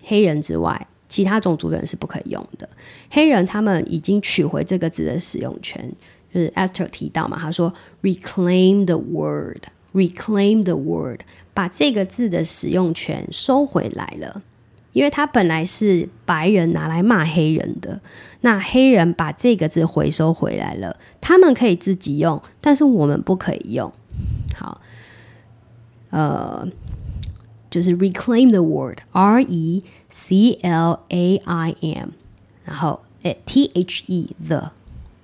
[0.03, 2.69] 黑人之外，其他种族的人是不可以用的。
[3.11, 5.89] 黑人他们已经取回这个字的使用权。
[6.37, 7.73] 就是 Esther 提到嘛，他说
[8.03, 11.21] “reclaim the word”，“reclaim the word”，
[11.55, 14.43] 把这个字的使用权收回来了，
[14.93, 18.03] 因为它本来是白人拿来骂黑人的，
[18.43, 23.91] 那黑人把这个字回收回来了，他们可以自己用，但是我们不可以用。
[24.55, 24.83] 好，
[26.11, 26.69] 呃，
[27.71, 32.11] 就是 “reclaim the word”，R E C L A I M，
[32.67, 33.01] 然后
[33.47, 34.73] T H E the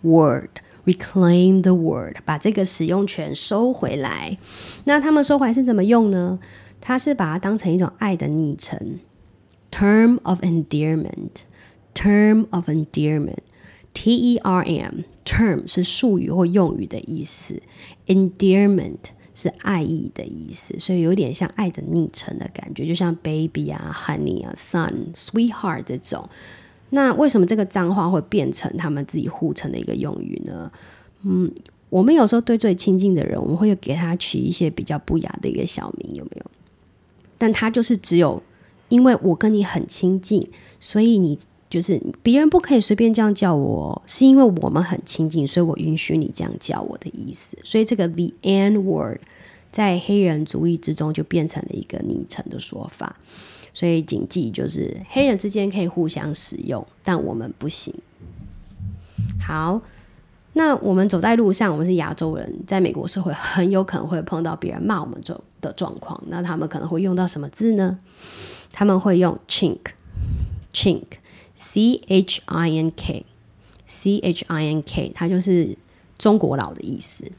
[0.01, 0.49] word。
[0.85, 4.39] Reclaim the word，把这个使用权收回来。
[4.85, 6.41] 那他们收回来是怎么用呢？
[6.81, 8.99] 他是把它当成一种爱的昵称
[9.71, 17.63] ，term of endearment，term of endearment，T E R M，term 是术语或用语的意思
[18.09, 18.99] ，endearment
[19.33, 26.29] 是爱意的意思，所以有点像爱的昵称的感觉，就像 baby 啊、honey 啊、son、sweetheart 这种。
[26.95, 30.71] 那为什么这个脏话会变成他们自己互称的一个用语呢？
[31.23, 31.51] 嗯，
[31.89, 36.45] 我们有时候对最亲近的人，我们会给他取一些比较不雅的一个小名，有没有？
[37.39, 38.43] 但他就是只有
[38.91, 40.47] 因为我跟你很亲近，
[40.81, 41.39] 所以你
[41.71, 47.57] 就是别人不可以随便这样叫我，是因为我们很亲近，所以我允许你这样叫我的意思。
[47.65, 49.21] 所以这个 the N word
[49.71, 53.17] 在黑人族裔之中就变成了一个昵称的说法。
[53.75, 57.95] 所以谨记，就是黑人之间可以互相使用，但我们不行。
[59.41, 59.81] 好，
[60.53, 66.23] 那我们走在路上，我们是亚洲人，在美国社会很有可能会碰到别人骂我们这的状况。
[66.27, 67.99] 那他们可能会用到什么字呢？
[68.71, 75.77] 他们会用 chink，chink，c h i n k，c h i n k，它就是
[76.19, 77.31] 中国佬的意思。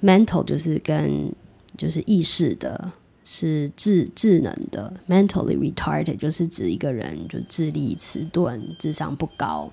[0.01, 1.29] mental 就是跟
[1.75, 2.93] 就是意识的。
[3.29, 9.69] 是智智能的，mentally retarded 就是指一个人就智力迟钝、智商不高。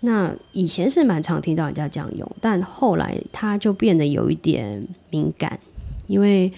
[0.00, 5.60] 那以前是蛮常听到人家这样用，但后来他就变得有一点敏感，
[6.06, 6.50] 因为。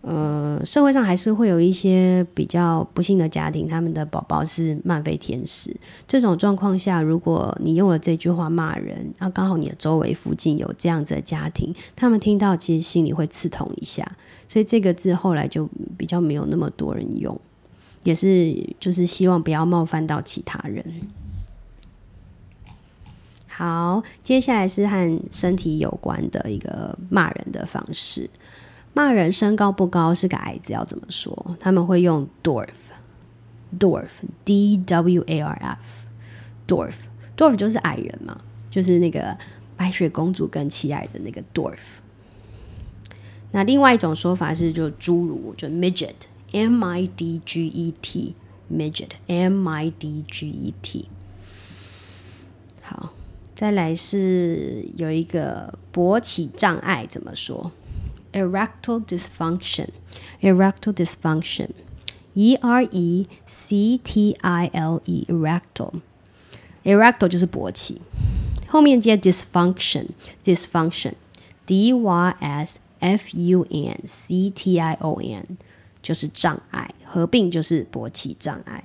[0.00, 5.76] 呃，社会上还是会有一些比较不幸的家庭，他们的宝宝是慢飞天使。
[6.06, 14.10] 这种状况下，如果你用了这句话骂人，那刚好你的周围附近有这样子的家庭，他们听到其实心里会刺痛一下。
[14.46, 15.68] 所以这个字后来就
[15.98, 17.38] 比较没有那么多人用，
[18.04, 20.84] 也是就是希望不要冒犯到其他人。
[23.46, 28.30] 好，接下来是和身体有关的一个骂人的方式。
[28.94, 31.56] 骂人身高不高是个矮子要怎么说？
[31.60, 39.36] 他们会用 dwarf，dwarf，d w a r f，dwarf，dwarf 就是矮人嘛，就是那个
[39.76, 41.98] 白雪公主跟七矮的那个 dwarf。
[43.52, 51.08] 那另外一种说法是就侏儒，就 midget，m i d g e t，midget，m i d g e t。
[52.82, 53.12] 好，
[53.54, 57.70] 再来是有一个勃起障碍，怎么说
[58.31, 68.01] ？erectile dysfunction，erectile dysfunction，e r e c t i l e，erectile，erectile 就是勃起，
[68.67, 75.45] 后面接 dysfunction，dysfunction，d y s f u n c t i o n，
[76.01, 78.83] 就是障碍，合并就是勃起障碍。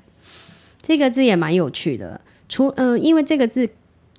[0.82, 3.70] 这个字也蛮有趣的，除嗯，因为这个字。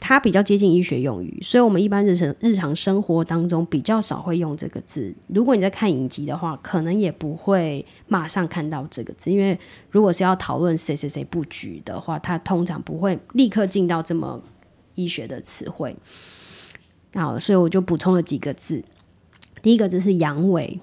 [0.06, 5.14] 它比较接近医学用语，所以我们一般日常日常生活当中比较少会用这个字。
[5.28, 9.58] 如果你在看影集的话，可能也不会马上看到这个字，因为
[9.90, 14.42] 如果是要讨论谁谁谁布局的话，它通常不会立刻进到这么
[14.94, 15.96] 医学的词汇。
[17.14, 18.84] 好，所以我就补充了几个字。
[19.62, 20.80] 第一个字是阳痿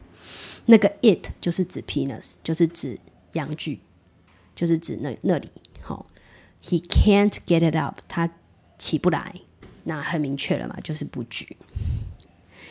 [0.66, 2.99] 那个 it 就是指 penis，就是指
[3.32, 3.80] 阳具，
[4.55, 5.49] 就是指那那里。
[5.80, 6.05] 好
[6.62, 8.01] ，He can't get it up.
[8.09, 8.28] 他
[8.79, 9.35] 起不来，
[9.85, 11.57] 那很明确了嘛，就是不举。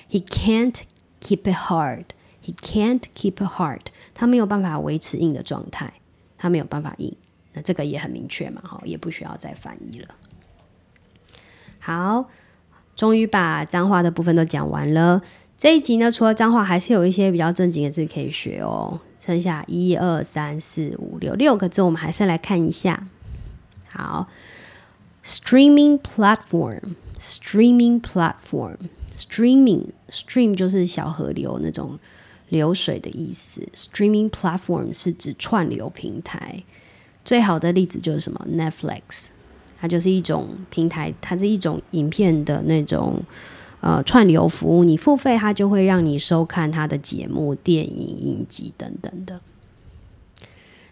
[0.09, 0.81] He can't
[1.19, 2.05] keep it hard.
[2.43, 3.81] He can't keep it hard.
[4.13, 5.93] 他没有办法维持硬的状态，
[6.37, 7.13] 他没有办法硬。
[7.53, 10.15] 那这个也很明确嘛，哈，也不需要再翻译了。
[11.79, 12.29] 好，
[12.95, 15.21] 终于把脏话的部分都讲完了。
[15.57, 19.01] 这一集呢，除了脏话，还是有一些比较正经的字可以学哦。
[19.19, 23.07] 剩下一二三四五六六个字，我们还是来看一下。
[23.89, 24.27] 好。
[25.27, 28.77] Streaming platform, streaming platform,
[29.19, 31.99] streaming stream 就是小河流那种
[32.47, 33.67] 流水的意思。
[33.75, 36.63] Streaming platform 是指串流平台。
[37.25, 39.27] 最好的例子就是什么？Netflix，
[39.77, 43.21] 它就是一种平台，它是一种影片的那种
[43.81, 44.85] 呃串流服务。
[44.85, 49.41] 你付费，它就会让你收看它的节目、电影、影集等等的。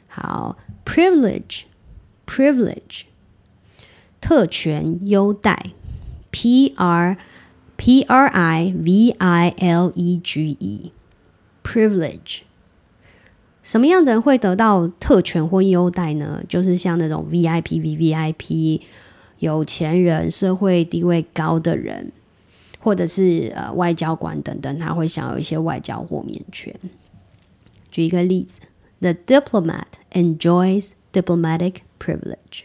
[0.09, 1.61] 好，privilege,
[2.27, 3.03] privilege。
[4.25, 5.67] 特权优待
[6.31, 7.15] ，P R
[7.77, 12.39] P R I V I L E G E，privilege。
[13.61, 16.43] 什么样的人会得到特权或优待呢？
[16.49, 18.81] 就是像那种 V I P V V I P，
[19.37, 22.11] 有钱人、社会地位高的人，
[22.79, 26.73] 或者是呃外交官等等，他会享有一些外交豁免权。
[27.91, 28.59] 举一个例子
[29.01, 32.63] ：The diplomat enjoys diplomatic privilege。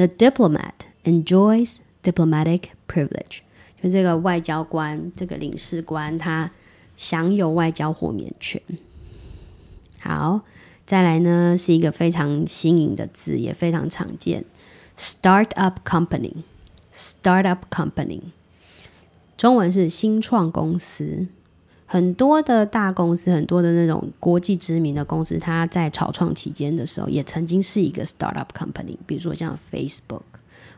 [0.00, 0.72] The diplomat
[1.04, 3.40] enjoys diplomatic privilege，
[3.82, 6.50] 就这个外交官，这个领事官，他
[6.96, 8.60] 享有外交豁免权。
[10.00, 10.42] 好，
[10.84, 14.44] 再来呢，是一个非常新颖的字，也非常常见，
[14.96, 18.22] startup company。startup company，
[19.36, 21.26] 中文是新创公司。
[21.91, 28.95] 很多的大公司，很多的那种国际知名的公司，它在草创期间的时候，也曾经是一个 startup company。
[29.05, 30.21] 比如说像 Facebook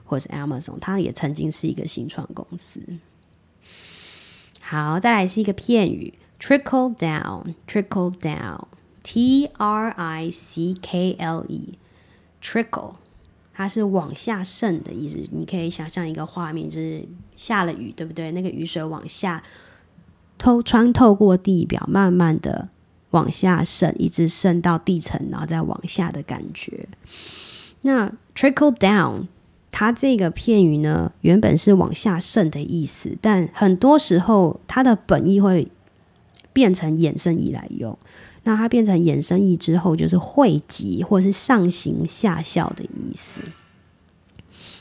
[0.03, 2.79] 或是 Amazon，它也曾经是一个新创公司。
[4.59, 12.95] 好，再来是一个片语，trickle down，trickle down，T R I C K L E，trickle，
[13.53, 15.19] 它是往下渗的意思。
[15.31, 18.31] 你可以想象一个画面，就是下了雨，对不对？
[18.31, 19.43] 那个雨水往下。
[20.43, 22.67] 透穿透过地表，慢慢的
[23.11, 26.89] 往下渗，一直渗到地层，然后再往下的感觉。
[27.83, 29.27] 那 trickle down，
[29.71, 35.69] 它这个片语呢，原本是往下渗的意思，但很多时候它的本意会
[36.51, 37.97] 变成衍生意来用。
[38.43, 43.39] 那它变成衍生意之后，就是汇集或是上行下效的意思。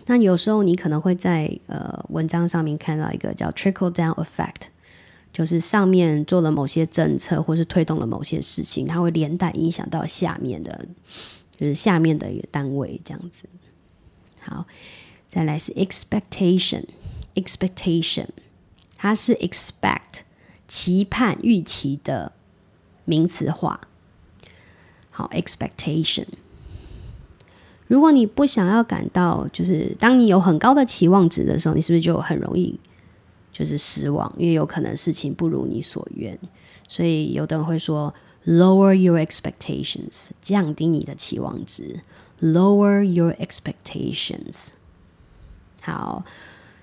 [0.07, 4.72] 那有时候你可能会在呃文章上面看到一个叫 trickle down effect。
[5.33, 10.87] 就是上面做了某些政策，或是推动了某些事情，它会连带影响到下面的，
[11.59, 13.45] 就是下面的一个单位这样子。
[14.41, 14.67] 好，
[15.31, 18.27] 再来是 expectation，expectation，
[18.97, 20.25] 它是 expect
[20.69, 22.33] 期盼、预期的
[23.05, 23.89] 名词化。
[25.11, 26.27] 好，expectation。
[27.87, 32.81] 如果你不想要感到，就是当你有很高的期望值的时候，你是不是就很容易
[33.53, 34.33] 就是失望？
[34.39, 36.39] 因为有可能事情不如你所愿，
[36.89, 38.13] 所以有的人会说
[38.47, 42.01] lower your expectations，降低你的期望值。
[42.41, 44.71] Lower your expectations。
[45.81, 46.25] 好，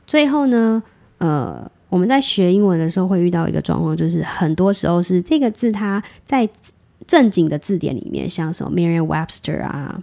[0.08, 0.82] 最后呢，
[1.18, 6.48] 呃，我们在学英文的时候会遇到一个状况，就是很多时候是这个字它在
[7.06, 10.02] 正经的字典里面，像什么 Merriam-Webster 啊，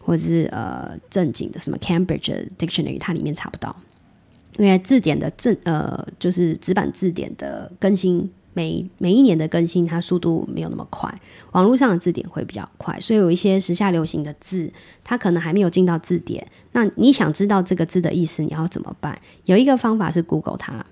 [0.00, 3.76] 或者是呃正经的什么 Cambridge Dictionary，它里面查不到，
[4.58, 8.30] 因为字典的正呃就是纸板字典的更新。
[8.54, 11.14] 每每一年的更新，它速度没有那么快，
[11.52, 14.68] 网络上的字典会比较快，所以有一些时下流行的字，
[15.04, 16.44] 它可能还没有进到字典。
[16.72, 19.16] 那你想知道这个字的意思，你要怎么办？
[19.44, 20.84] 有一个方法是 Google 它，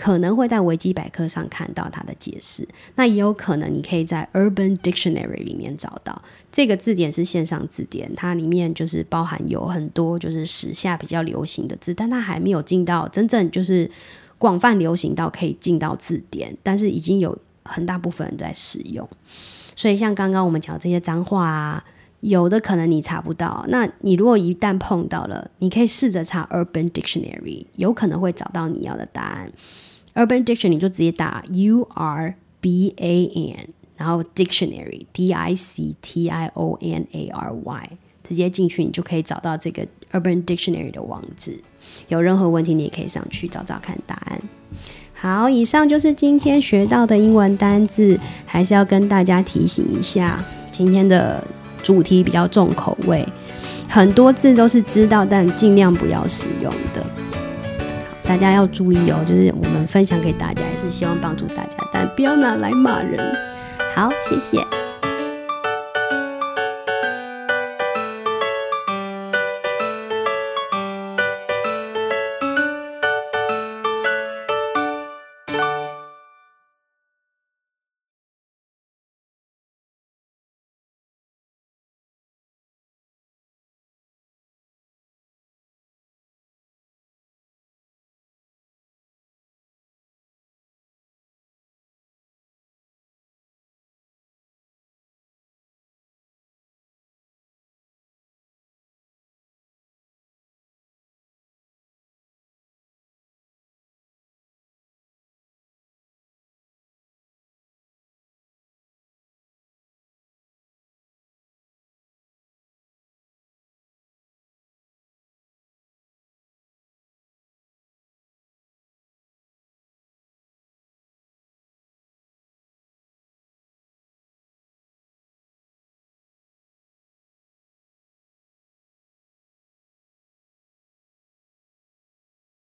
[0.00, 2.66] 可能会在维基百科上看到它的解释。
[2.94, 13.90] 那也有可能你可以在 Urban Dictionary 里面找到这个字典是线上字典，它里面就是包含有很多就是时下比较流行的字，但它还没有进到真正就是。
[14.40, 19.06] 广泛流行到可以进到字典，但是已经有很大部分人在使用。
[19.76, 21.84] 所以像刚刚我们讲这些脏话啊，
[22.20, 23.62] 有的可能你查不到。
[23.68, 29.52] 那你如果一旦碰到了，你可以试着查 Urban Dictionary，有可能会找到你要的答案。
[30.14, 37.06] Urban Dictionary 就直接打 U R B A N，然后 Dictionary D I C T I O N
[37.12, 37.90] A R Y，
[38.24, 41.60] 直接进去你就可以找到这个 Urban Dictionary 的网址。
[42.08, 44.40] 有任何问题，你也可以上去找找看答案。
[45.14, 51.42] 好，以上就是今天学到的英文单字，还是要跟大家提醒一下，今天的
[51.82, 53.26] 主题比较重口味，
[53.88, 57.04] 很多字都是知道，但尽量不要使用的。
[58.22, 63.18] 大家要注意哦，就是我们分享给大家，也是希望帮助大家，但不要拿来骂人。
[63.94, 64.79] 好，谢谢。